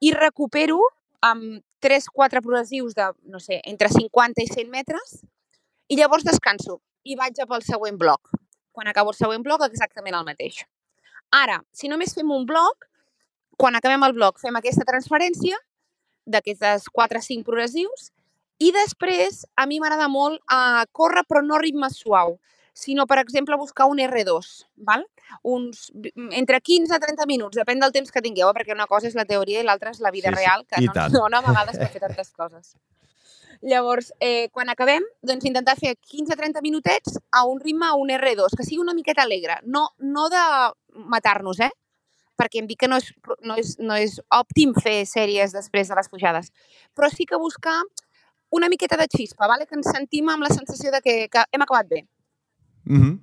i 0.03 0.11
recupero 0.15 0.79
amb 1.21 1.61
3-4 1.83 2.41
progressius 2.43 2.95
de, 2.95 3.07
no 3.23 3.39
sé, 3.39 3.61
entre 3.65 3.89
50 3.91 4.43
i 4.43 4.49
100 4.51 4.71
metres 4.71 5.21
i 5.87 5.97
llavors 5.99 6.27
descanso 6.27 6.79
i 7.03 7.15
vaig 7.19 7.39
a 7.39 7.47
pel 7.47 7.63
següent 7.63 7.97
bloc. 7.97 8.29
Quan 8.75 8.87
acabo 8.87 9.11
el 9.11 9.17
següent 9.17 9.43
bloc, 9.43 9.63
exactament 9.65 10.15
el 10.15 10.27
mateix. 10.27 10.61
Ara, 11.35 11.59
si 11.71 11.89
només 11.89 12.13
fem 12.15 12.31
un 12.31 12.45
bloc, 12.49 12.87
quan 13.59 13.75
acabem 13.75 14.03
el 14.07 14.15
bloc 14.15 14.39
fem 14.41 14.55
aquesta 14.55 14.85
transferència 14.87 15.57
d'aquestes 16.29 16.87
4 16.93 17.19
o 17.19 17.25
5 17.25 17.47
progressius 17.47 18.11
i 18.59 18.73
després 18.75 19.45
a 19.55 19.65
mi 19.69 19.79
m'agrada 19.79 20.09
molt 20.11 20.39
uh, 20.51 20.83
córrer 20.91 21.23
però 21.27 21.41
no 21.45 21.59
ritme 21.61 21.89
suau, 21.93 22.37
sinó, 22.79 23.05
per 23.07 23.19
exemple, 23.19 23.57
buscar 23.57 23.87
un 23.91 23.99
R2, 23.99 24.65
val? 24.75 25.05
uns, 25.43 25.91
entre 26.31 26.59
15 26.59 26.95
a 26.95 26.99
30 26.99 27.25
minuts, 27.29 27.57
depèn 27.59 27.79
del 27.79 27.91
temps 27.93 28.11
que 28.11 28.21
tingueu, 28.25 28.49
eh, 28.49 28.55
perquè 28.57 28.73
una 28.73 28.87
cosa 28.89 29.07
és 29.07 29.17
la 29.17 29.27
teoria 29.29 29.61
i 29.61 29.67
l'altra 29.67 29.91
és 29.93 29.99
la 30.01 30.11
vida 30.11 30.31
Sí, 30.31 30.39
real, 30.39 30.65
que 30.65 30.81
no 30.81 30.93
ens 30.95 31.13
dona 31.13 31.39
a 31.39 31.45
vegades 31.45 31.77
per 31.77 31.89
fer 31.93 32.01
tantes 32.01 32.31
coses. 32.33 32.73
Llavors, 33.61 34.13
eh, 34.19 34.49
quan 34.55 34.69
acabem, 34.71 35.03
doncs 35.21 35.45
intentar 35.45 35.75
fer 35.77 35.97
15-30 35.99 36.63
minutets 36.63 37.19
a 37.31 37.43
un 37.45 37.59
ritme, 37.59 37.85
a 37.85 37.93
un 37.99 38.09
R2, 38.09 38.55
que 38.55 38.63
sigui 38.63 38.81
una 38.81 38.95
miqueta 38.95 39.21
alegre, 39.21 39.59
no, 39.63 39.89
no 39.99 40.29
de 40.29 40.43
matar-nos, 41.13 41.59
eh? 41.59 41.71
Perquè 42.39 42.61
em 42.61 42.67
dic 42.69 42.79
que 42.83 42.89
no 42.91 42.99
és, 43.01 43.09
no, 43.43 43.57
és, 43.59 43.73
no 43.79 43.97
és 43.99 44.19
òptim 44.35 44.71
fer 44.77 45.01
sèries 45.09 45.55
després 45.55 45.91
de 45.91 45.97
les 45.99 46.11
pujades, 46.11 46.51
però 46.95 47.11
sí 47.11 47.27
que 47.29 47.39
buscar 47.41 47.77
una 48.55 48.69
miqueta 48.71 48.97
de 48.97 49.07
xispa, 49.11 49.47
vale? 49.47 49.67
que 49.67 49.77
ens 49.77 49.91
sentim 49.91 50.29
amb 50.31 50.47
la 50.47 50.53
sensació 50.53 50.93
de 50.95 51.03
que, 51.05 51.17
que 51.29 51.43
hem 51.51 51.65
acabat 51.65 51.89
bé. 51.89 52.05
Mm 52.85 53.01
-hmm. 53.01 53.17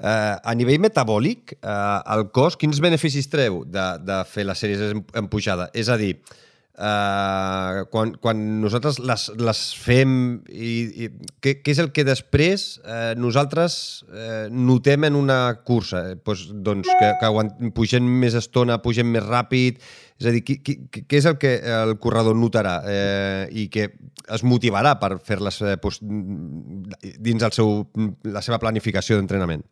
uh, 0.00 0.36
a 0.42 0.54
nivell 0.54 0.80
metabòlic, 0.80 1.58
uh, 1.60 2.00
el 2.16 2.30
cos, 2.30 2.56
quins 2.56 2.80
beneficis 2.80 3.28
treu 3.28 3.64
de, 3.64 3.86
de 4.00 4.24
fer 4.24 4.44
les 4.44 4.58
sèries 4.58 4.80
en, 4.92 5.04
en 5.14 5.28
pujada? 5.28 5.68
És 5.74 5.88
a 5.88 5.96
dir, 5.96 6.16
uh, 6.16 6.49
quan, 6.80 8.14
quan 8.22 8.42
nosaltres 8.62 8.98
les, 9.04 9.26
les 9.36 9.62
fem, 9.76 10.12
i, 10.48 10.74
i, 11.04 11.08
què, 11.44 11.58
què 11.60 11.74
és 11.74 11.80
el 11.82 11.90
que 11.92 12.04
després 12.08 12.66
uh, 12.80 13.12
nosaltres 13.20 13.74
uh, 14.08 14.46
notem 14.48 15.04
en 15.10 15.18
una 15.18 15.40
cursa? 15.66 16.06
Eh, 16.12 16.16
pues, 16.16 16.46
doncs 16.50 16.88
que, 16.88 17.10
que 17.20 17.28
aguant, 17.28 17.52
pugem 17.76 18.06
més 18.22 18.38
estona, 18.38 18.80
pugem 18.84 19.10
més 19.12 19.26
ràpid... 19.26 19.82
És 20.20 20.26
a 20.28 20.34
dir, 20.34 20.42
què 20.44 21.16
és 21.16 21.24
el 21.24 21.38
que 21.40 21.54
el 21.64 21.94
corredor 21.96 22.34
notarà 22.36 22.74
eh, 22.84 23.46
i 23.56 23.62
que 23.72 23.86
es 24.28 24.42
motivarà 24.44 24.98
per 25.00 25.14
fer-les 25.24 25.62
eh, 25.64 25.78
pues, 25.80 25.96
dins 26.04 27.46
el 27.46 27.54
seu, 27.56 27.86
la 28.28 28.42
seva 28.44 28.58
planificació 28.60 29.16
d'entrenament? 29.16 29.64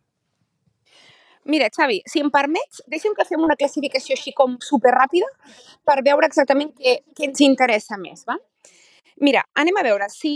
Mira, 1.48 1.70
Xavi, 1.74 2.02
si 2.04 2.20
em 2.20 2.28
permets, 2.28 2.82
deixa'm 2.92 3.14
que 3.16 3.24
fem 3.24 3.40
una 3.40 3.56
classificació 3.56 4.12
així 4.18 4.34
com 4.36 4.58
superràpida 4.60 5.28
per 5.88 6.02
veure 6.04 6.28
exactament 6.28 6.74
què, 6.76 6.98
què 7.16 7.24
ens 7.30 7.40
interessa 7.46 7.96
més. 7.96 8.26
Val? 8.28 8.42
Mira, 9.24 9.46
anem 9.56 9.80
a 9.80 9.84
veure 9.86 10.10
si 10.12 10.32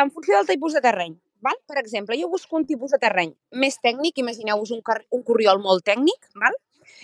en 0.00 0.08
funció 0.10 0.38
del 0.38 0.48
tipus 0.48 0.72
de 0.72 0.80
terreny, 0.86 1.18
val? 1.44 1.58
per 1.68 1.76
exemple, 1.82 2.16
jo 2.16 2.30
busco 2.32 2.56
un 2.56 2.64
tipus 2.64 2.96
de 2.96 3.00
terreny 3.02 3.34
més 3.60 3.76
tècnic, 3.84 4.16
imagineu-vos 4.24 4.72
un, 4.72 4.80
un 5.12 5.22
corriol 5.28 5.60
molt 5.60 5.84
tècnic, 5.84 6.30
val? 6.40 6.56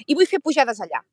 i 0.07 0.17
vull 0.17 0.31
fer 0.31 0.41
pujades 0.41 0.81
allà. 0.81 1.05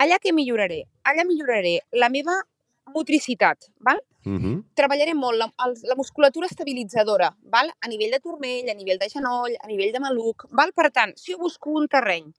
Allà 0.00 0.16
què 0.18 0.32
milloraré? 0.32 0.80
Allà 1.04 1.28
milloraré 1.28 1.76
la 1.92 2.08
meva 2.08 2.40
motricitat, 2.86 3.70
val? 3.80 4.00
Uh 4.24 4.38
-huh. 4.38 4.64
treballaré 4.74 5.14
molt 5.14 5.36
la, 5.38 5.48
el, 5.66 5.74
la 5.82 5.96
musculatura 5.96 6.46
estabilitzadora, 6.46 7.36
val? 7.42 7.72
a 7.80 7.88
nivell 7.88 8.10
de 8.10 8.20
turmell, 8.20 8.68
a 8.70 8.74
nivell 8.74 8.98
de 8.98 9.08
genoll, 9.08 9.56
a 9.60 9.66
nivell 9.66 9.92
de 9.92 10.00
maluc. 10.00 10.46
Val? 10.50 10.72
Per 10.72 10.90
tant, 10.90 11.16
si 11.16 11.32
jo 11.32 11.38
busco 11.38 11.70
un 11.70 11.88
terreny 11.88 12.32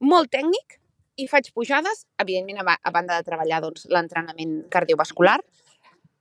molt 0.00 0.30
tècnic 0.30 0.80
i 1.16 1.26
faig 1.26 1.52
pujades, 1.54 2.06
evidentment, 2.18 2.58
a, 2.58 2.78
a 2.82 2.90
banda 2.90 3.16
de 3.16 3.22
treballar 3.22 3.60
doncs, 3.62 3.86
l'entrenament 3.88 4.68
cardiovascular, 4.68 5.40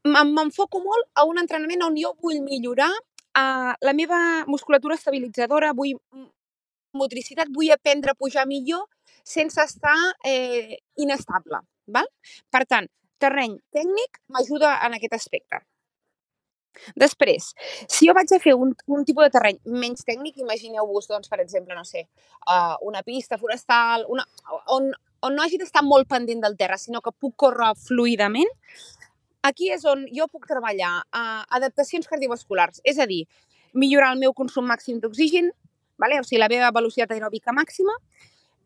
m'en- 0.03 0.33
m'enfoco 0.33 0.79
molt 0.79 1.09
a 1.15 1.25
un 1.25 1.37
entrenament 1.37 1.83
on 1.83 1.95
jo 1.97 2.15
vull 2.21 2.41
millorar 2.41 2.91
uh, 2.91 3.73
la 3.81 3.93
meva 3.93 4.45
musculatura 4.47 4.95
estabilitzadora, 4.95 5.73
vull 5.73 5.95
motricitat, 6.93 7.47
vull 7.49 7.71
aprendre 7.71 8.11
a 8.11 8.15
pujar 8.15 8.45
millor 8.47 8.85
sense 9.23 9.61
estar 9.61 9.97
eh, 10.23 10.77
inestable. 10.95 11.59
Val? 11.87 12.07
Per 12.49 12.65
tant, 12.65 12.87
terreny 13.23 13.55
tècnic 13.75 14.19
m'ajuda 14.33 14.75
en 14.87 14.99
aquest 14.99 15.15
aspecte. 15.19 15.63
Després, 16.97 17.51
si 17.85 18.07
jo 18.07 18.15
vaig 18.17 18.31
a 18.33 18.39
fer 18.41 18.55
un, 18.57 18.73
un 18.89 19.05
tipus 19.05 19.27
de 19.27 19.33
terreny 19.35 19.59
menys 19.83 20.05
tècnic, 20.07 20.39
imagineu-vos, 20.41 21.07
doncs, 21.11 21.29
per 21.29 21.39
exemple, 21.43 21.75
no 21.77 21.85
sé, 21.87 22.07
uh, 22.49 22.75
una 22.89 23.03
pista 23.05 23.37
forestal, 23.37 24.07
una, 24.09 24.25
on, 24.73 24.89
on 25.23 25.37
no 25.37 25.45
hagi 25.45 25.61
d'estar 25.61 25.85
molt 25.85 26.09
pendent 26.09 26.41
del 26.43 26.57
terra, 26.59 26.79
sinó 26.81 27.01
que 27.05 27.13
puc 27.13 27.37
córrer 27.45 27.71
fluidament, 27.79 28.49
aquí 29.45 29.69
és 29.75 29.85
on 29.89 30.07
jo 30.15 30.27
puc 30.31 30.47
treballar 30.49 30.95
uh, 31.03 31.43
adaptacions 31.59 32.09
cardiovasculars, 32.09 32.81
és 32.83 32.99
a 32.99 33.07
dir, 33.09 33.23
millorar 33.77 34.13
el 34.15 34.21
meu 34.25 34.33
consum 34.33 34.65
màxim 34.69 34.99
d'oxigen, 35.03 35.51
vale? 36.01 36.19
o 36.19 36.25
sigui, 36.25 36.41
la 36.41 36.51
meva 36.51 36.73
velocitat 36.73 37.13
aeròbica 37.13 37.53
màxima, 37.55 37.95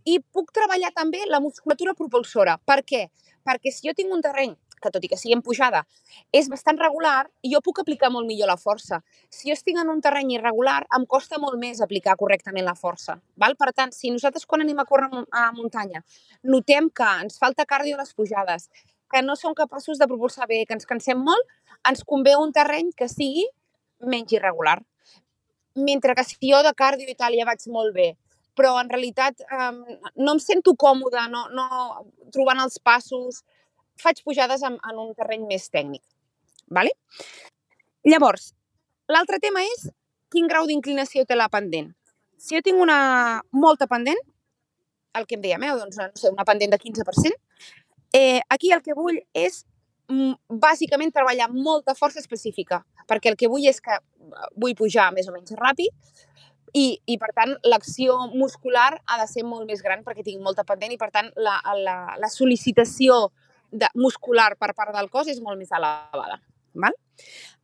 i 0.07 0.21
puc 0.31 0.53
treballar 0.55 0.93
també 0.95 1.25
la 1.27 1.41
musculatura 1.43 1.91
propulsora. 1.97 2.55
Per 2.63 2.79
què? 2.87 3.07
Perquè 3.09 3.26
si 3.71 3.87
jo 3.87 3.93
tinc 3.95 4.13
un 4.13 4.21
terreny 4.21 4.55
que 4.81 4.91
tot 4.93 5.03
i 5.03 5.09
que 5.09 5.17
sigui 5.17 5.35
en 5.35 5.41
pujada, 5.41 5.83
és 6.31 6.49
bastant 6.49 6.77
regular 6.77 7.27
i 7.41 7.51
jo 7.53 7.61
puc 7.65 7.79
aplicar 7.81 8.11
molt 8.13 8.27
millor 8.27 8.49
la 8.51 8.57
força. 8.61 9.01
Si 9.29 9.49
jo 9.49 9.55
estic 9.57 9.77
en 9.81 9.89
un 9.89 10.01
terreny 10.01 10.35
irregular, 10.35 10.83
em 10.97 11.05
costa 11.05 11.39
molt 11.41 11.57
més 11.59 11.81
aplicar 11.81 12.17
correctament 12.19 12.65
la 12.67 12.75
força. 12.77 13.17
Val? 13.35 13.55
Per 13.57 13.71
tant, 13.73 13.93
si 13.95 14.11
nosaltres 14.13 14.45
quan 14.45 14.61
anem 14.61 14.79
a 14.79 14.85
córrer 14.85 15.23
a 15.31 15.47
muntanya 15.55 16.03
notem 16.43 16.89
que 16.89 17.07
ens 17.23 17.39
falta 17.41 17.65
cardio 17.65 17.97
a 17.97 18.03
les 18.03 18.13
pujades, 18.13 18.69
que 19.09 19.23
no 19.23 19.35
som 19.35 19.55
capaços 19.55 19.97
de 19.97 20.07
propulsar 20.07 20.47
bé, 20.47 20.65
que 20.67 20.75
ens 20.75 20.85
cansem 20.85 21.17
molt, 21.17 21.47
ens 21.87 22.03
convé 22.03 22.35
un 22.37 22.53
terreny 22.53 22.91
que 22.95 23.07
sigui 23.09 23.47
menys 23.99 24.35
irregular. 24.35 24.81
Mentre 25.77 26.15
que 26.17 26.25
si 26.25 26.37
jo 26.41 26.61
de 26.65 26.73
cardio 26.73 27.07
i 27.09 27.15
tal 27.15 27.35
ja 27.37 27.45
vaig 27.47 27.63
molt 27.71 27.95
bé, 27.95 28.15
però 28.57 28.73
en 28.81 28.89
realitat 28.89 29.43
um, 29.53 29.83
no 30.17 30.33
em 30.35 30.41
sento 30.41 30.73
còmoda, 30.79 31.27
no, 31.31 31.45
no, 31.53 31.67
trobant 32.33 32.59
els 32.63 32.79
passos, 32.83 33.43
faig 34.01 34.23
pujades 34.25 34.63
en, 34.65 34.79
en 34.89 35.03
un 35.03 35.13
terreny 35.17 35.45
més 35.49 35.69
tècnic. 35.73 36.03
Vale? 36.73 36.91
Llavors, 38.07 38.51
l'altre 39.11 39.39
tema 39.43 39.63
és 39.65 39.87
quin 40.33 40.49
grau 40.49 40.67
d'inclinació 40.67 41.25
té 41.25 41.37
la 41.37 41.49
pendent. 41.53 41.93
Si 42.37 42.57
jo 42.57 42.61
tinc 42.65 42.81
una 42.81 43.41
molta 43.55 43.87
pendent, 43.89 44.19
el 45.17 45.25
que 45.25 45.37
em 45.37 45.43
dèiem, 45.45 45.63
eh, 45.63 45.73
doncs, 45.79 45.97
no 45.97 46.19
sé, 46.19 46.29
una 46.33 46.45
pendent 46.45 46.73
de 46.73 46.79
15%, 46.81 47.33
eh, 48.13 48.41
aquí 48.49 48.71
el 48.73 48.83
que 48.85 48.95
vull 48.97 49.17
és 49.33 49.63
mm, 50.11 50.59
bàsicament 50.61 51.13
treballar 51.13 51.49
molta 51.53 51.95
força 51.97 52.21
específica, 52.21 52.83
perquè 53.09 53.31
el 53.31 53.39
que 53.39 53.49
vull 53.49 53.65
és 53.69 53.81
que 53.81 53.97
eh, 53.97 54.49
vull 54.55 54.77
pujar 54.77 55.09
més 55.15 55.29
o 55.29 55.35
menys 55.35 55.55
ràpid 55.57 56.13
i, 56.75 56.99
i 57.07 57.17
per 57.21 57.31
tant, 57.35 57.53
l'acció 57.63 58.17
muscular 58.33 58.91
ha 59.05 59.17
de 59.21 59.27
ser 59.29 59.45
molt 59.47 59.67
més 59.69 59.81
gran 59.83 60.03
perquè 60.03 60.25
tinc 60.25 60.41
molta 60.43 60.65
pendent 60.67 60.93
i, 60.93 60.99
per 60.99 61.09
tant, 61.13 61.29
la, 61.39 61.57
la, 61.79 61.97
la 62.19 62.29
sol·licitació 62.31 63.27
de, 63.71 63.87
muscular 63.95 64.53
per 64.59 64.73
part 64.75 64.95
del 64.95 65.09
cos 65.13 65.29
és 65.31 65.41
molt 65.43 65.59
més 65.59 65.71
elevada. 65.71 66.41
Val? 66.77 66.95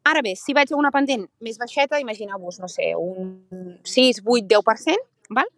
Ara 0.09 0.23
bé, 0.25 0.33
si 0.39 0.55
vaig 0.55 0.71
a 0.71 0.77
una 0.79 0.91
pendent 0.91 1.27
més 1.43 1.59
baixeta, 1.61 1.99
imagineu-vos, 2.01 2.59
no 2.59 2.69
sé, 2.71 2.93
un 2.97 3.77
6, 3.87 4.23
8, 4.25 4.47
10%, 4.51 5.09
val? 5.35 5.51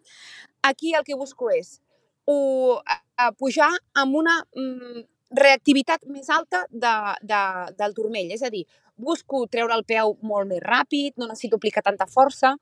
aquí 0.66 0.94
el 0.94 1.04
que 1.04 1.14
busco 1.14 1.50
és 1.50 1.80
o, 2.26 2.82
a, 2.82 3.30
pujar 3.38 3.70
amb 3.94 4.18
una 4.18 4.40
mm, 4.56 5.04
reactivitat 5.38 6.06
més 6.10 6.28
alta 6.30 6.64
de, 6.70 6.94
de, 7.22 7.42
del 7.78 7.94
turmell. 7.94 8.32
És 8.34 8.42
a 8.42 8.50
dir, 8.50 8.64
busco 8.96 9.44
treure 9.52 9.74
el 9.76 9.84
peu 9.86 10.16
molt 10.26 10.50
més 10.50 10.62
ràpid, 10.64 11.14
no 11.16 11.30
necessito 11.30 11.60
aplicar 11.60 11.84
tanta 11.86 12.08
força 12.10 12.56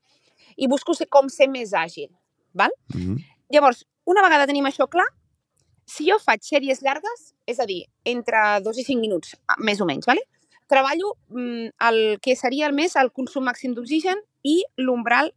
i 0.56 0.68
busco 0.70 0.94
ser, 0.94 1.08
com 1.08 1.28
ser 1.28 1.48
més 1.48 1.72
àgil. 1.72 2.10
Val? 2.52 2.72
Mm 2.94 3.00
-hmm. 3.00 3.24
Llavors, 3.50 3.86
una 4.04 4.22
vegada 4.22 4.46
tenim 4.46 4.64
això 4.66 4.88
clar, 4.88 5.08
si 5.84 6.08
jo 6.08 6.18
faig 6.18 6.40
sèries 6.42 6.82
llargues, 6.82 7.34
és 7.46 7.60
a 7.60 7.66
dir, 7.66 7.84
entre 8.04 8.60
2 8.62 8.78
i 8.78 8.84
5 8.84 9.00
minuts, 9.00 9.36
més 9.58 9.80
o 9.80 9.84
menys, 9.84 10.06
vale? 10.06 10.22
treballo 10.66 11.16
mm, 11.28 11.66
el 11.88 12.18
que 12.22 12.36
seria 12.36 12.66
el 12.66 12.72
més 12.72 12.96
el 12.96 13.12
consum 13.12 13.44
màxim 13.44 13.74
d'oxigen 13.76 14.20
i 14.48 14.62
l'umbral 14.80 15.32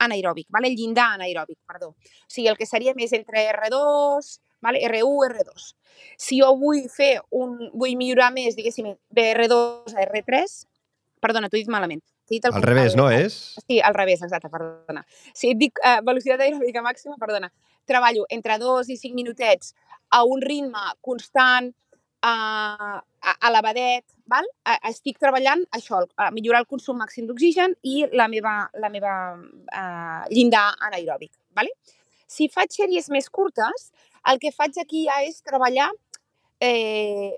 anaeròbic, 0.00 0.46
vale? 0.48 0.70
el 0.70 0.76
llindar 0.76 1.10
anaeròbic, 1.14 1.58
perdó. 1.68 1.90
O 1.90 2.30
sigui, 2.32 2.48
el 2.48 2.56
que 2.56 2.66
seria 2.66 2.94
més 2.96 3.12
entre 3.12 3.44
R2, 3.52 4.30
vale? 4.64 4.80
R1, 4.88 5.28
R2. 5.28 5.66
Si 6.16 6.40
jo 6.40 6.54
vull 6.56 6.86
fer 6.88 7.18
un, 7.36 7.58
vull 7.74 7.98
millorar 8.00 8.30
més, 8.32 8.56
diguéssim, 8.56 8.94
de 9.12 9.26
R2 9.34 9.92
a 9.92 10.06
R3, 10.06 10.56
perdona, 11.20 11.50
t'ho 11.50 11.60
he 11.60 11.64
dit 11.66 11.72
malament. 11.72 12.00
Dit 12.30 12.44
el 12.46 12.54
Al 12.54 12.62
revés, 12.62 12.94
no 12.94 13.08
contrari. 13.08 13.26
és? 13.26 13.36
Sí, 13.66 13.80
al 13.82 13.94
revés, 13.94 14.22
exacte, 14.22 14.48
perdona. 14.52 15.02
Si 15.34 15.50
et 15.50 15.58
dic 15.58 15.80
uh, 15.82 15.98
velocitat 16.06 16.40
aeròbica 16.44 16.82
màxima, 16.84 17.16
perdona, 17.18 17.50
treballo 17.90 18.24
entre 18.30 18.58
2 18.62 18.92
i 18.94 18.96
5 18.96 19.18
minutets 19.18 19.74
a 20.14 20.22
un 20.24 20.42
ritme 20.42 20.84
constant, 21.02 21.72
uh, 22.22 23.00
elevadet, 23.48 24.04
val? 24.30 24.46
Uh, 24.62 24.76
estic 24.92 25.18
treballant 25.18 25.64
això, 25.74 26.04
a 26.16 26.30
millorar 26.30 26.62
el 26.62 26.68
consum 26.70 27.00
màxim 27.02 27.26
d'oxigen 27.26 27.74
i 27.82 28.04
la 28.14 28.28
meva, 28.30 28.54
la 28.78 28.92
meva 28.94 29.14
uh, 29.34 30.22
llindar 30.30 30.68
anaeròbic. 30.86 31.32
Vale? 31.58 31.74
Si 32.30 32.46
faig 32.48 32.70
sèries 32.70 33.10
més 33.10 33.26
curtes, 33.28 33.90
el 34.30 34.38
que 34.38 34.54
faig 34.54 34.78
aquí 34.78 35.06
ja 35.08 35.18
és 35.26 35.42
treballar 35.42 35.90
eh, 36.60 37.34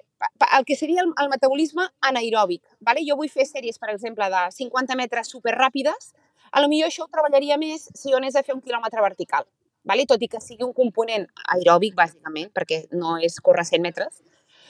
el 0.59 0.65
que 0.65 0.77
seria 0.77 1.03
el, 1.03 1.13
el 1.23 1.31
metabolisme 1.33 1.89
anaeròbic. 2.01 2.63
Vale? 2.81 3.05
Jo 3.09 3.17
vull 3.17 3.31
fer 3.33 3.47
sèries, 3.49 3.79
per 3.79 3.91
exemple, 3.95 4.29
de 4.33 4.43
50 4.59 4.99
metres 4.99 5.33
superràpides, 5.35 6.13
a 6.53 6.61
lo 6.61 6.69
millor 6.69 6.91
això 6.91 7.07
ho 7.07 7.13
treballaria 7.13 7.57
més 7.57 7.89
si 7.95 8.13
jo 8.13 8.19
anés 8.21 8.37
a 8.37 8.43
fer 8.45 8.55
un 8.55 8.61
quilòmetre 8.61 9.01
vertical, 9.01 9.47
vale? 9.89 10.05
tot 10.07 10.21
i 10.23 10.29
que 10.29 10.41
sigui 10.41 10.67
un 10.67 10.75
component 10.77 11.25
aeròbic, 11.55 11.97
bàsicament, 11.97 12.53
perquè 12.53 12.85
no 12.93 13.17
és 13.17 13.41
córrer 13.41 13.65
100 13.65 13.83
metres, 13.83 14.21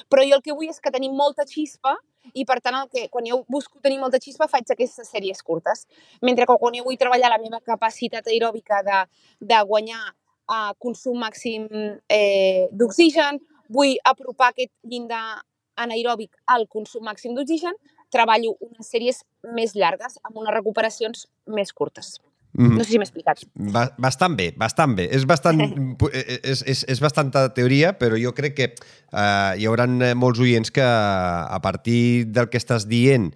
però 0.08 0.22
jo 0.26 0.38
el 0.38 0.42
que 0.46 0.54
vull 0.54 0.70
és 0.70 0.80
que 0.80 0.92
tenim 0.94 1.14
molta 1.18 1.46
xispa 1.48 1.96
i, 2.32 2.44
per 2.46 2.60
tant, 2.62 2.76
el 2.78 2.88
que, 2.90 3.08
quan 3.10 3.26
jo 3.26 3.42
busco 3.50 3.80
tenir 3.82 3.98
molta 3.98 4.20
xispa 4.22 4.48
faig 4.50 4.70
aquestes 4.70 5.10
sèries 5.10 5.42
curtes. 5.42 5.86
Mentre 6.22 6.46
que 6.46 6.56
quan 6.58 6.74
jo 6.78 6.84
vull 6.86 6.98
treballar 6.98 7.32
la 7.32 7.40
meva 7.42 7.60
capacitat 7.66 8.30
aeròbica 8.30 8.82
de, 8.86 9.00
de 9.40 9.62
guanyar 9.66 10.02
uh, 10.06 10.72
consum 10.78 11.18
màxim 11.22 11.66
eh, 12.08 12.68
d'oxigen, 12.70 13.40
vull 13.72 13.96
apropar 14.08 14.52
aquest 14.52 14.72
llindar 14.88 15.42
anaeròbic 15.82 16.36
al 16.52 16.68
consum 16.68 17.06
màxim 17.08 17.36
d'oxigen, 17.36 17.78
treballo 18.12 18.56
unes 18.60 18.90
sèries 18.92 19.22
més 19.56 19.72
llargues 19.78 20.18
amb 20.22 20.36
unes 20.42 20.54
recuperacions 20.54 21.26
més 21.48 21.72
curtes. 21.72 22.18
Mm. 22.52 22.76
No 22.76 22.84
sé 22.84 22.92
si 22.92 22.98
m'he 23.00 23.06
explicat. 23.06 23.40
Ba 23.72 23.86
bastant 23.96 24.36
bé, 24.36 24.50
bastant 24.60 24.92
bé. 24.98 25.06
És, 25.16 25.24
bastant, 25.28 25.62
és, 26.12 26.60
és, 26.68 26.84
és 26.92 27.00
bastanta 27.00 27.46
teoria, 27.56 27.94
però 27.96 28.18
jo 28.20 28.34
crec 28.36 28.58
que 28.58 28.68
uh, 28.74 29.56
hi 29.56 29.68
haurà 29.68 29.88
molts 30.18 30.42
oients 30.44 30.72
que 30.74 30.84
a 30.84 31.60
partir 31.64 32.28
del 32.28 32.50
que 32.52 32.60
estàs 32.60 32.84
dient 32.90 33.30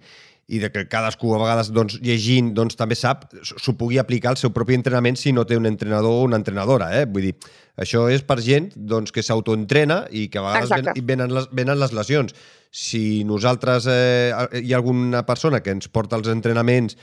i 0.47 0.61
de 0.63 0.69
que 0.71 0.85
cadascú 0.87 1.33
a 1.35 1.41
vegades 1.41 1.73
doncs, 1.75 1.97
llegint 1.99 2.53
doncs, 2.55 2.77
també 2.79 2.95
sap, 2.95 3.25
s'ho 3.43 3.73
pugui 3.75 3.99
aplicar 3.99 4.31
al 4.31 4.39
seu 4.39 4.53
propi 4.55 4.77
entrenament 4.77 5.19
si 5.19 5.33
no 5.35 5.43
té 5.47 5.57
un 5.59 5.67
entrenador 5.67 6.21
o 6.21 6.23
una 6.23 6.39
entrenadora. 6.39 6.87
Eh? 6.95 7.03
Vull 7.11 7.27
dir, 7.27 7.33
això 7.75 8.05
és 8.11 8.23
per 8.23 8.39
gent 8.45 8.69
doncs, 8.75 9.11
que 9.11 9.25
s'autoentrena 9.25 10.05
i 10.15 10.29
que 10.31 10.39
a 10.39 10.45
vegades 10.45 10.71
ven, 10.71 11.07
venen, 11.09 11.33
les, 11.35 11.49
venen 11.51 11.79
les 11.81 11.95
lesions. 11.95 12.35
Si 12.71 13.25
nosaltres, 13.27 13.89
eh, 13.91 14.31
hi 14.61 14.71
ha 14.71 14.79
alguna 14.79 15.25
persona 15.27 15.59
que 15.63 15.75
ens 15.75 15.91
porta 15.91 16.15
els 16.15 16.31
entrenaments 16.31 16.95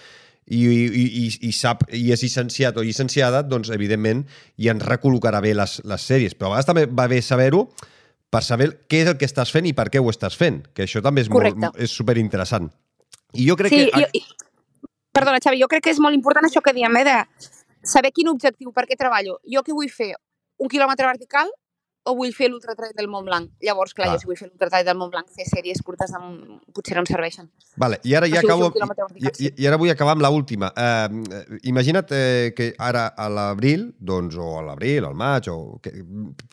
i, 0.47 0.65
i, 0.65 1.05
i, 1.05 1.27
i 1.49 1.53
sap 1.57 1.85
i 1.93 2.07
és 2.17 2.25
llicenciat 2.25 2.81
o 2.81 2.85
llicenciada, 2.85 3.43
doncs 3.45 3.69
evidentment 3.77 4.25
i 4.57 4.71
ens 4.73 4.85
recol·locarà 4.89 5.43
bé 5.45 5.53
les, 5.57 5.83
les 5.85 6.09
sèries. 6.09 6.33
Però 6.33 6.49
a 6.49 6.57
vegades 6.57 6.71
també 6.71 6.87
va 6.89 7.11
bé 7.13 7.21
saber-ho 7.21 7.67
per 8.33 8.41
saber 8.43 8.71
què 8.89 9.05
és 9.05 9.13
el 9.13 9.21
que 9.21 9.29
estàs 9.29 9.53
fent 9.53 9.69
i 9.69 9.77
per 9.77 9.91
què 9.93 10.01
ho 10.01 10.09
estàs 10.09 10.37
fent, 10.37 10.63
que 10.73 10.89
això 10.89 11.05
també 11.05 11.23
és, 11.23 11.31
molt, 11.31 11.69
és 11.77 11.93
superinteressant. 11.93 12.73
I 13.35 13.49
jo 13.49 13.57
crec 13.59 13.75
sí, 13.75 13.83
que... 13.91 14.00
Jo, 14.00 14.09
i, 14.14 14.23
perdona, 15.14 15.43
Xavi, 15.43 15.61
jo 15.62 15.69
crec 15.71 15.87
que 15.87 15.95
és 15.95 16.00
molt 16.03 16.17
important 16.17 16.47
això 16.47 16.62
que 16.64 16.75
diem, 16.76 16.97
eh, 17.00 17.05
de 17.09 17.17
saber 17.85 18.12
quin 18.14 18.31
objectiu, 18.33 18.73
per 18.73 18.87
què 18.88 18.97
treballo. 18.99 19.38
Jo 19.50 19.62
què 19.67 19.75
vull 19.76 19.91
fer? 19.93 20.14
Un 20.59 20.71
quilòmetre 20.71 21.07
vertical 21.11 21.50
o 22.04 22.12
vull 22.18 22.32
fer 22.37 22.50
l'ultratrail 22.52 22.92
del 22.96 23.08
Mont 23.08 23.25
Blanc? 23.25 23.50
Llavors, 23.64 23.94
clar, 23.96 24.11
ah. 24.11 24.14
jo 24.14 24.23
si 24.23 24.28
vull 24.28 24.37
fer 24.38 24.49
l'ultratrail 24.50 24.84
del 24.87 24.99
Mont 25.00 25.12
Blanc, 25.12 25.30
fer 25.32 25.46
sèries 25.49 25.80
curtes 25.84 26.12
amb... 26.16 26.58
potser 26.76 26.99
no 26.99 27.04
em 27.04 27.08
serveixen. 27.08 27.49
Vale, 27.80 27.99
i 28.04 28.14
ara 28.18 28.28
ja 28.30 28.42
acabo... 28.44 28.68
I, 29.16 29.32
i, 29.46 29.50
I 29.64 29.68
ara 29.70 29.78
vull 29.80 29.92
acabar 29.92 30.16
amb 30.16 30.25
l'última. 30.26 30.70
Uh, 30.76 31.56
imagina't 31.70 32.12
eh, 32.12 32.52
que 32.56 32.70
ara 32.76 33.06
a 33.16 33.30
l'abril, 33.32 33.88
doncs, 33.99 34.37
o 34.37 34.52
a 34.61 34.64
l'abril, 34.68 35.08
al 35.08 35.16
maig, 35.16 35.49
o 35.52 35.80
que 35.84 35.94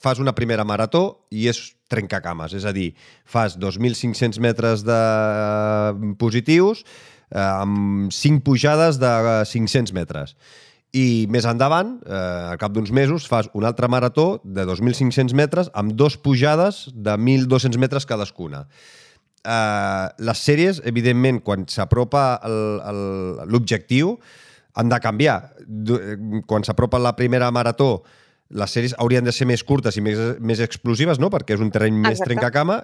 fas 0.01 0.23
una 0.23 0.35
primera 0.37 0.65
marató 0.67 1.27
i 1.35 1.49
és 1.51 1.61
trencacames, 1.91 2.55
és 2.55 2.65
a 2.65 2.71
dir, 2.75 2.93
fas 3.27 3.59
2.500 3.59 4.39
metres 4.39 4.85
de 4.87 5.01
positius 6.21 6.85
eh, 6.85 7.43
amb 7.43 8.11
5 8.15 8.43
pujades 8.47 8.99
de 9.01 9.13
500 9.51 9.95
metres. 9.95 10.35
I 10.91 11.25
més 11.31 11.45
endavant, 11.47 11.93
eh, 12.03 12.15
al 12.51 12.57
cap 12.59 12.73
d'uns 12.75 12.91
mesos, 12.91 13.27
fas 13.31 13.47
una 13.55 13.69
altra 13.71 13.87
marató 13.87 14.41
de 14.43 14.65
2.500 14.67 15.33
metres 15.33 15.69
amb 15.73 15.93
dos 15.95 16.17
pujades 16.19 16.89
de 16.91 17.15
1.200 17.15 17.79
metres 17.79 18.05
cadascuna. 18.05 18.65
Eh, 19.41 20.07
les 20.19 20.41
sèries, 20.43 20.81
evidentment, 20.83 21.39
quan 21.39 21.63
s'apropa 21.71 22.41
l'objectiu, 23.47 24.17
han 24.75 24.91
de 24.91 24.99
canviar. 24.99 25.37
Quan 26.47 26.67
s'apropa 26.67 26.99
la 26.99 27.15
primera 27.15 27.51
marató, 27.55 28.03
les 28.51 28.75
sèries 28.75 28.95
haurien 28.99 29.23
de 29.23 29.31
ser 29.31 29.47
més 29.47 29.63
curtes 29.63 29.95
i 29.95 30.03
més, 30.03 30.19
més 30.43 30.59
explosives, 30.59 31.19
no? 31.19 31.31
perquè 31.31 31.55
és 31.55 31.63
un 31.63 31.71
terreny 31.71 32.01
Exacte. 32.01 32.11
més 32.11 32.27
trencacama, 32.27 32.81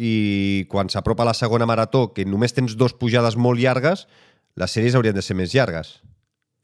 i 0.00 0.66
quan 0.72 0.88
s'apropa 0.88 1.26
la 1.28 1.36
segona 1.36 1.68
marató, 1.68 2.08
que 2.16 2.24
només 2.24 2.56
tens 2.56 2.78
dos 2.80 2.96
pujades 2.96 3.36
molt 3.36 3.60
llargues, 3.60 4.06
les 4.56 4.72
sèries 4.72 4.96
haurien 4.96 5.14
de 5.14 5.24
ser 5.24 5.36
més 5.36 5.52
llargues. 5.52 5.98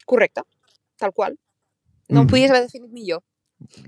Correcte, 0.09 0.41
tal 0.99 1.13
qual. 1.13 1.37
No 2.09 2.21
mm. 2.21 2.23
ho 2.23 2.29
podies 2.29 2.51
haver 2.51 2.63
definit 2.67 2.91
millor. 2.91 3.23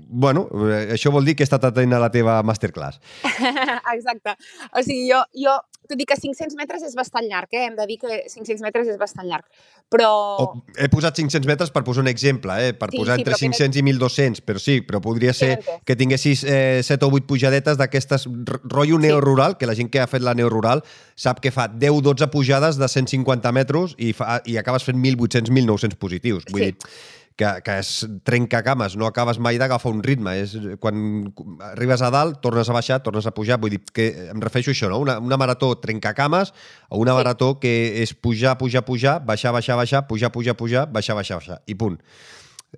Bueno, 0.08 0.46
eh, 0.68 0.92
això 0.96 1.12
vol 1.14 1.24
dir 1.24 1.34
que 1.36 1.44
he 1.44 1.48
estat 1.48 1.64
atent 1.64 1.94
a 1.96 2.00
la 2.02 2.10
teva 2.12 2.40
masterclass. 2.44 3.00
Exacte. 3.96 4.36
O 4.76 4.84
sigui, 4.84 5.06
jo, 5.08 5.22
jo 5.44 5.56
tot 5.88 6.00
i 6.00 6.06
que 6.08 6.16
500 6.16 6.56
metres 6.58 6.84
és 6.86 6.94
bastant 6.96 7.26
llarg, 7.28 7.50
eh? 7.52 7.66
hem 7.66 7.76
de 7.76 7.86
dir 7.90 7.98
que 8.00 8.18
500 8.30 8.62
metres 8.64 8.88
és 8.92 8.98
bastant 9.00 9.26
llarg, 9.28 9.46
però... 9.92 10.10
O, 10.40 10.46
he 10.78 10.88
posat 10.92 11.18
500 11.18 11.48
metres 11.48 11.72
per 11.74 11.82
posar 11.86 12.04
un 12.04 12.10
exemple, 12.10 12.54
eh? 12.62 12.72
per 12.78 12.90
sí, 12.92 13.00
posar 13.00 13.16
sí, 13.16 13.24
entre 13.24 13.38
500 13.40 13.74
que... 13.74 13.82
i 13.82 13.96
1.200, 13.98 14.44
però 14.46 14.62
sí, 14.62 14.76
però 14.86 15.02
podria 15.04 15.34
ser 15.36 15.56
sí, 15.58 15.76
que 15.88 15.96
tinguessis 15.98 16.44
eh, 16.46 16.80
7 16.86 17.08
o 17.08 17.10
8 17.18 17.28
pujadetes 17.28 17.80
d'aquestes 17.80 18.28
rotllo 18.62 19.00
sí. 19.00 19.06
neorural, 19.06 19.58
que 19.58 19.68
la 19.68 19.76
gent 19.78 19.90
que 19.92 20.02
ha 20.02 20.08
fet 20.10 20.24
la 20.24 20.36
neorural 20.38 20.84
sap 21.18 21.42
que 21.44 21.52
fa 21.54 21.68
10-12 21.70 22.30
pujades 22.32 22.78
de 22.80 22.88
150 22.88 23.52
metres 23.56 23.96
i, 23.98 24.12
fa, 24.16 24.38
i 24.46 24.56
acabes 24.60 24.86
fent 24.86 25.02
1.800-1.900 25.02 25.98
positius. 26.00 26.46
Vull 26.52 26.68
sí. 26.68 26.70
dir, 26.70 26.94
que, 27.36 27.48
que 27.64 27.78
es 27.78 28.06
trenca 28.24 28.62
cames, 28.62 28.96
no 28.96 29.06
acabes 29.06 29.38
mai 29.42 29.58
d'agafar 29.60 29.92
un 29.92 30.02
ritme. 30.04 30.34
És, 30.42 30.54
quan 30.82 31.32
arribes 31.72 32.02
a 32.02 32.10
dalt, 32.14 32.40
tornes 32.44 32.68
a 32.68 32.76
baixar, 32.76 33.00
tornes 33.04 33.26
a 33.26 33.34
pujar. 33.34 33.58
Vull 33.62 33.76
dir 33.76 33.80
que 33.94 34.08
em 34.32 34.42
refereixo 34.42 34.72
a 34.72 34.76
això, 34.76 34.90
no? 34.92 35.00
Una, 35.02 35.18
una 35.22 35.38
marató 35.40 35.72
trencacames 35.80 36.52
o 36.88 37.00
una 37.02 37.16
marató 37.18 37.54
que 37.62 37.72
és 38.02 38.14
pujar, 38.14 38.56
pujar, 38.60 38.84
pujar, 38.88 39.18
baixar, 39.24 39.54
baixar, 39.56 39.78
baixar, 39.80 40.06
pujar, 40.08 40.32
pujar, 40.34 40.56
pujar, 40.56 40.86
baixar, 40.92 41.16
baixar, 41.18 41.40
baixar. 41.40 41.60
I 41.66 41.76
punt. 41.78 41.98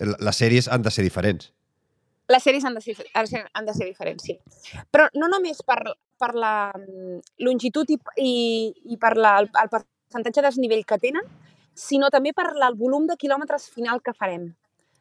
Les 0.01 0.41
sèries 0.41 0.71
han 0.71 0.83
de 0.83 0.91
ser 0.95 1.07
diferents. 1.07 1.53
Les 2.33 2.41
sèries 2.41 2.65
han 2.65 2.75
de 2.75 2.81
ser, 2.81 2.97
han 3.53 3.67
de 3.67 3.75
ser 3.77 3.87
diferents, 3.87 4.25
sí. 4.25 4.39
Però 4.91 5.11
no 5.21 5.29
només 5.29 5.61
per, 5.67 5.81
per 6.19 6.33
la 6.35 6.73
mm, 6.73 7.19
longitud 7.45 7.91
i, 7.93 7.99
i, 8.17 8.35
i 8.95 8.97
per 9.01 9.13
la, 9.19 9.37
el, 9.43 9.51
el 9.53 9.73
percentatge 9.73 10.41
de 10.41 10.47
desnivell 10.49 10.87
que 10.89 10.99
tenen, 11.03 11.29
sinó 11.75 12.11
també 12.11 12.33
per 12.33 12.53
el 12.55 12.77
volum 12.79 13.07
de 13.07 13.17
quilòmetres 13.21 13.69
final 13.71 14.01
que 14.03 14.15
farem. 14.15 14.53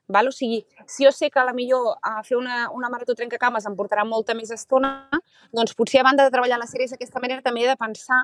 Val? 0.07 0.27
O 0.27 0.31
sigui, 0.35 0.65
si 0.85 1.05
jo 1.05 1.11
sé 1.11 1.29
que 1.31 1.39
a 1.39 1.45
la 1.47 1.53
millor 1.53 1.97
a 2.01 2.21
fer 2.23 2.37
una, 2.37 2.69
una 2.71 2.89
marató 2.89 3.15
trencacames 3.15 3.65
em 3.65 3.75
portarà 3.77 4.03
molta 4.05 4.35
més 4.35 4.51
estona, 4.51 5.09
doncs 5.55 5.75
potser 5.79 6.01
a 6.01 6.07
banda 6.09 6.25
de 6.27 6.33
treballar 6.33 6.59
les 6.59 6.73
sèries 6.73 6.91
d'aquesta 6.91 7.21
manera 7.23 7.45
també 7.45 7.63
he 7.63 7.69
de 7.69 7.79
pensar 7.79 8.23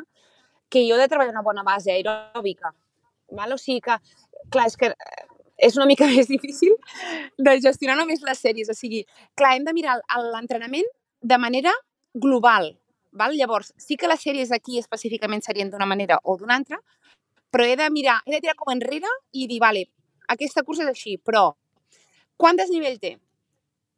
que 0.69 0.83
jo 0.87 0.97
he 0.97 1.01
de 1.01 1.07
treballar 1.07 1.33
una 1.33 1.45
bona 1.45 1.63
base 1.63 1.93
aeròbica. 1.93 2.73
Val? 3.31 3.55
O 3.55 3.57
sigui 3.57 3.81
que, 3.85 3.97
clar, 4.51 4.67
és 4.67 4.75
que 4.77 4.91
eh, 4.91 5.25
és 5.69 5.77
una 5.77 5.87
mica 5.89 6.07
més 6.11 6.27
difícil 6.27 6.75
de 7.37 7.55
gestionar 7.63 7.97
només 7.99 8.23
les 8.25 8.43
sèries. 8.43 8.69
O 8.69 8.77
sigui, 8.77 9.05
clar, 9.39 9.55
hem 9.55 9.65
de 9.67 9.75
mirar 9.77 9.99
l'entrenament 10.33 10.87
de 11.21 11.37
manera 11.37 11.73
global. 12.13 12.73
Val? 13.11 13.33
Llavors, 13.37 13.73
sí 13.77 13.97
que 13.97 14.09
les 14.11 14.21
sèries 14.21 14.51
aquí 14.53 14.77
específicament 14.79 15.41
serien 15.45 15.71
d'una 15.71 15.87
manera 15.89 16.19
o 16.23 16.37
d'una 16.37 16.59
altra, 16.59 16.79
però 17.49 17.65
he 17.65 17.75
de 17.79 17.89
mirar, 17.93 18.19
he 18.25 18.35
de 18.35 18.41
tirar 18.43 18.55
com 18.59 18.71
enrere 18.73 19.09
i 19.31 19.47
dir, 19.49 19.59
vale, 19.61 19.87
aquesta 20.29 20.63
cursa 20.63 20.85
és 20.85 20.93
així, 20.93 21.17
però 21.17 21.49
quant 22.39 22.59
desnivell 22.59 22.99
té? 23.01 23.17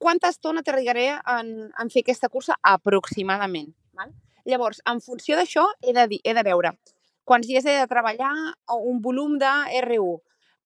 Quanta 0.02 0.32
estona 0.34 0.64
trigaré 0.66 1.12
en, 1.14 1.70
en 1.78 1.92
fer 1.94 2.02
aquesta 2.02 2.30
cursa 2.30 2.58
aproximadament? 2.66 3.70
Val? 3.94 4.16
Llavors, 4.50 4.82
en 4.90 4.98
funció 5.06 5.38
d'això, 5.38 5.68
he, 5.84 5.94
de, 5.94 6.18
he 6.24 6.34
de 6.34 6.44
veure 6.48 6.74
quants 7.32 7.48
dies 7.48 7.66
he 7.66 7.78
de 7.80 7.88
treballar 7.88 8.32
un 8.76 9.02
volum 9.02 9.38
de 9.40 9.50
R1, 9.82 10.16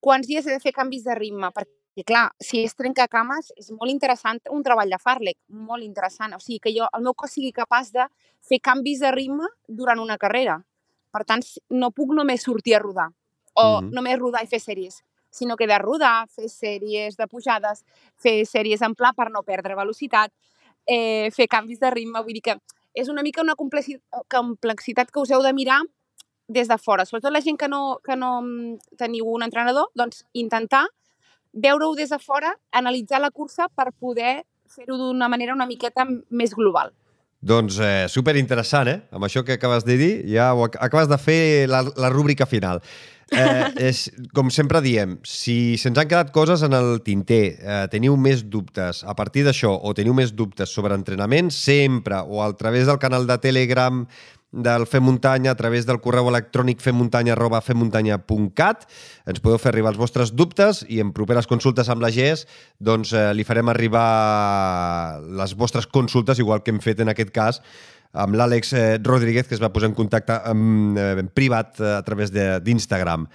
quants 0.01 0.27
dies 0.27 0.45
he 0.47 0.53
de 0.53 0.61
fer 0.63 0.73
canvis 0.73 1.03
de 1.05 1.15
ritme, 1.17 1.51
perquè 1.53 2.05
clar, 2.07 2.23
si 2.41 2.63
és 2.65 2.73
trencacames, 2.77 3.51
és 3.59 3.71
molt 3.75 3.91
interessant 3.93 4.39
un 4.53 4.63
treball 4.65 4.89
de 4.89 4.99
Farlek, 5.01 5.37
molt 5.69 5.85
interessant. 5.85 6.33
O 6.35 6.41
sigui, 6.41 6.59
que 6.63 6.73
jo, 6.75 6.87
el 6.97 7.05
meu 7.05 7.13
cos 7.13 7.35
sigui 7.37 7.51
capaç 7.55 7.91
de 7.95 8.07
fer 8.49 8.59
canvis 8.63 9.03
de 9.03 9.11
ritme 9.13 9.49
durant 9.67 10.01
una 10.01 10.17
carrera. 10.21 10.57
Per 11.15 11.23
tant, 11.23 11.43
no 11.71 11.93
puc 11.95 12.11
només 12.11 12.43
sortir 12.43 12.75
a 12.75 12.81
rodar 12.83 13.09
o 13.55 13.81
mm 13.81 13.85
-hmm. 13.85 13.93
només 13.95 14.19
rodar 14.19 14.43
i 14.43 14.47
fer 14.47 14.59
sèries, 14.59 15.03
sinó 15.29 15.55
que 15.55 15.67
de 15.67 15.77
rodar, 15.79 16.27
fer 16.27 16.49
sèries 16.49 17.15
de 17.15 17.27
pujades, 17.27 17.85
fer 18.15 18.45
sèries 18.45 18.81
en 18.81 18.95
pla 18.95 19.13
per 19.13 19.31
no 19.31 19.43
perdre 19.43 19.75
velocitat, 19.75 20.31
eh, 20.85 21.31
fer 21.31 21.47
canvis 21.47 21.79
de 21.79 21.89
ritme, 21.89 22.21
vull 22.21 22.33
dir 22.33 22.41
que 22.41 22.55
és 22.93 23.07
una 23.07 23.21
mica 23.21 23.41
una 23.41 23.55
complexitat 23.55 25.11
que 25.11 25.19
us 25.19 25.31
heu 25.31 25.41
de 25.41 25.53
mirar 25.53 25.81
des 26.47 26.67
de 26.67 26.77
fora. 26.77 27.05
Sobretot 27.05 27.31
la 27.31 27.41
gent 27.41 27.57
que 27.57 27.67
no, 27.67 27.99
que 28.03 28.15
no 28.15 28.41
mm, 28.41 28.77
teniu 28.97 29.25
un 29.25 29.43
entrenador, 29.43 29.89
doncs 29.95 30.25
intentar 30.33 30.85
veure-ho 31.53 31.95
des 31.95 32.09
de 32.09 32.19
fora, 32.19 32.53
analitzar 32.71 33.21
la 33.21 33.31
cursa 33.31 33.67
per 33.69 33.91
poder 33.93 34.45
fer-ho 34.67 34.97
d'una 34.97 35.29
manera 35.29 35.53
una 35.53 35.65
miqueta 35.65 36.05
més 36.29 36.53
global. 36.53 36.93
Doncs 37.45 37.77
eh, 37.77 38.05
superinteressant, 38.09 38.89
eh? 38.89 39.01
Amb 39.13 39.27
això 39.27 39.43
que 39.45 39.59
acabes 39.59 39.85
de 39.85 39.99
dir, 39.99 40.13
ja 40.33 40.49
ho 40.55 40.63
ac 40.65 40.79
acabes 40.81 41.11
de 41.11 41.19
fer 41.21 41.41
la, 41.69 41.83
la 41.95 42.09
rúbrica 42.09 42.47
final. 42.49 42.81
Eh, 43.29 43.65
és, 43.89 44.07
com 44.33 44.49
sempre 44.53 44.81
diem, 44.85 45.17
si 45.25 45.77
se'ns 45.81 45.97
han 46.01 46.09
quedat 46.09 46.31
coses 46.33 46.65
en 46.65 46.73
el 46.77 46.99
tinter, 47.05 47.43
eh, 47.61 47.83
teniu 47.93 48.17
més 48.17 48.43
dubtes 48.49 49.03
a 49.05 49.13
partir 49.17 49.45
d'això 49.45 49.75
o 49.77 49.93
teniu 49.97 50.17
més 50.17 50.33
dubtes 50.33 50.73
sobre 50.73 50.97
entrenament, 50.97 51.53
sempre 51.53 52.21
o 52.25 52.41
a 52.45 52.49
través 52.57 52.89
del 52.89 53.01
canal 53.01 53.29
de 53.29 53.37
Telegram 53.41 54.05
del 54.51 54.85
Fem 54.87 55.03
Muntanya 55.03 55.51
a 55.51 55.57
través 55.59 55.85
del 55.85 55.99
correu 55.99 56.29
electrònic 56.31 56.79
femmuntanya 56.83 57.33
arroba 57.33 57.59
femmuntanya.cat. 57.61 58.85
Ens 59.27 59.41
podeu 59.43 59.59
fer 59.59 59.73
arribar 59.73 59.91
els 59.91 59.99
vostres 59.99 60.31
dubtes 60.31 60.83
i 60.87 61.01
en 61.03 61.11
properes 61.15 61.49
consultes 61.49 61.89
amb 61.91 62.05
la 62.05 62.11
GES 62.13 62.45
doncs, 62.79 63.11
eh, 63.13 63.33
li 63.35 63.43
farem 63.43 63.69
arribar 63.69 65.19
les 65.41 65.55
vostres 65.59 65.87
consultes, 65.87 66.39
igual 66.39 66.63
que 66.63 66.71
hem 66.71 66.79
fet 66.79 67.03
en 67.03 67.11
aquest 67.11 67.35
cas 67.35 67.61
amb 68.15 68.39
l'Àlex 68.39 68.73
eh, 68.73 68.87
Rodríguez, 69.03 69.47
que 69.49 69.57
es 69.57 69.61
va 69.61 69.73
posar 69.75 69.91
en 69.91 69.97
contacte 69.97 70.39
amb, 70.47 70.97
eh, 70.97 71.11
en 71.19 71.27
privat 71.27 71.81
eh, 71.81 71.97
a 71.97 72.01
través 72.07 72.31
d'Instagram. 72.31 73.27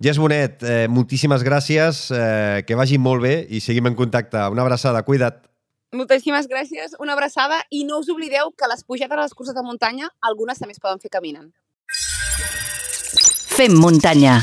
Jess 0.00 0.16
Bonet, 0.16 0.62
eh, 0.62 0.86
moltíssimes 0.88 1.42
gràcies, 1.44 2.06
eh, 2.14 2.62
que 2.64 2.78
vagi 2.78 2.96
molt 2.96 3.20
bé 3.26 3.34
i 3.50 3.60
seguim 3.60 3.90
en 3.90 3.98
contacte. 3.98 4.38
Una 4.48 4.62
abraçada, 4.62 5.02
cuida't. 5.02 5.49
Moltíssimes 5.90 6.46
gràcies, 6.46 6.92
una 7.02 7.16
abraçada 7.16 7.56
i 7.74 7.80
no 7.82 7.96
us 7.98 8.08
oblideu 8.12 8.52
que 8.54 8.68
les 8.70 8.84
pujades 8.86 9.18
a 9.18 9.24
les 9.24 9.32
curses 9.34 9.56
de 9.56 9.62
muntanya 9.66 10.06
algunes 10.22 10.60
també 10.62 10.76
es 10.76 10.78
poden 10.78 11.02
fer 11.02 11.10
caminant. 11.10 11.48
Fem 13.50 13.74
muntanya 13.74 14.36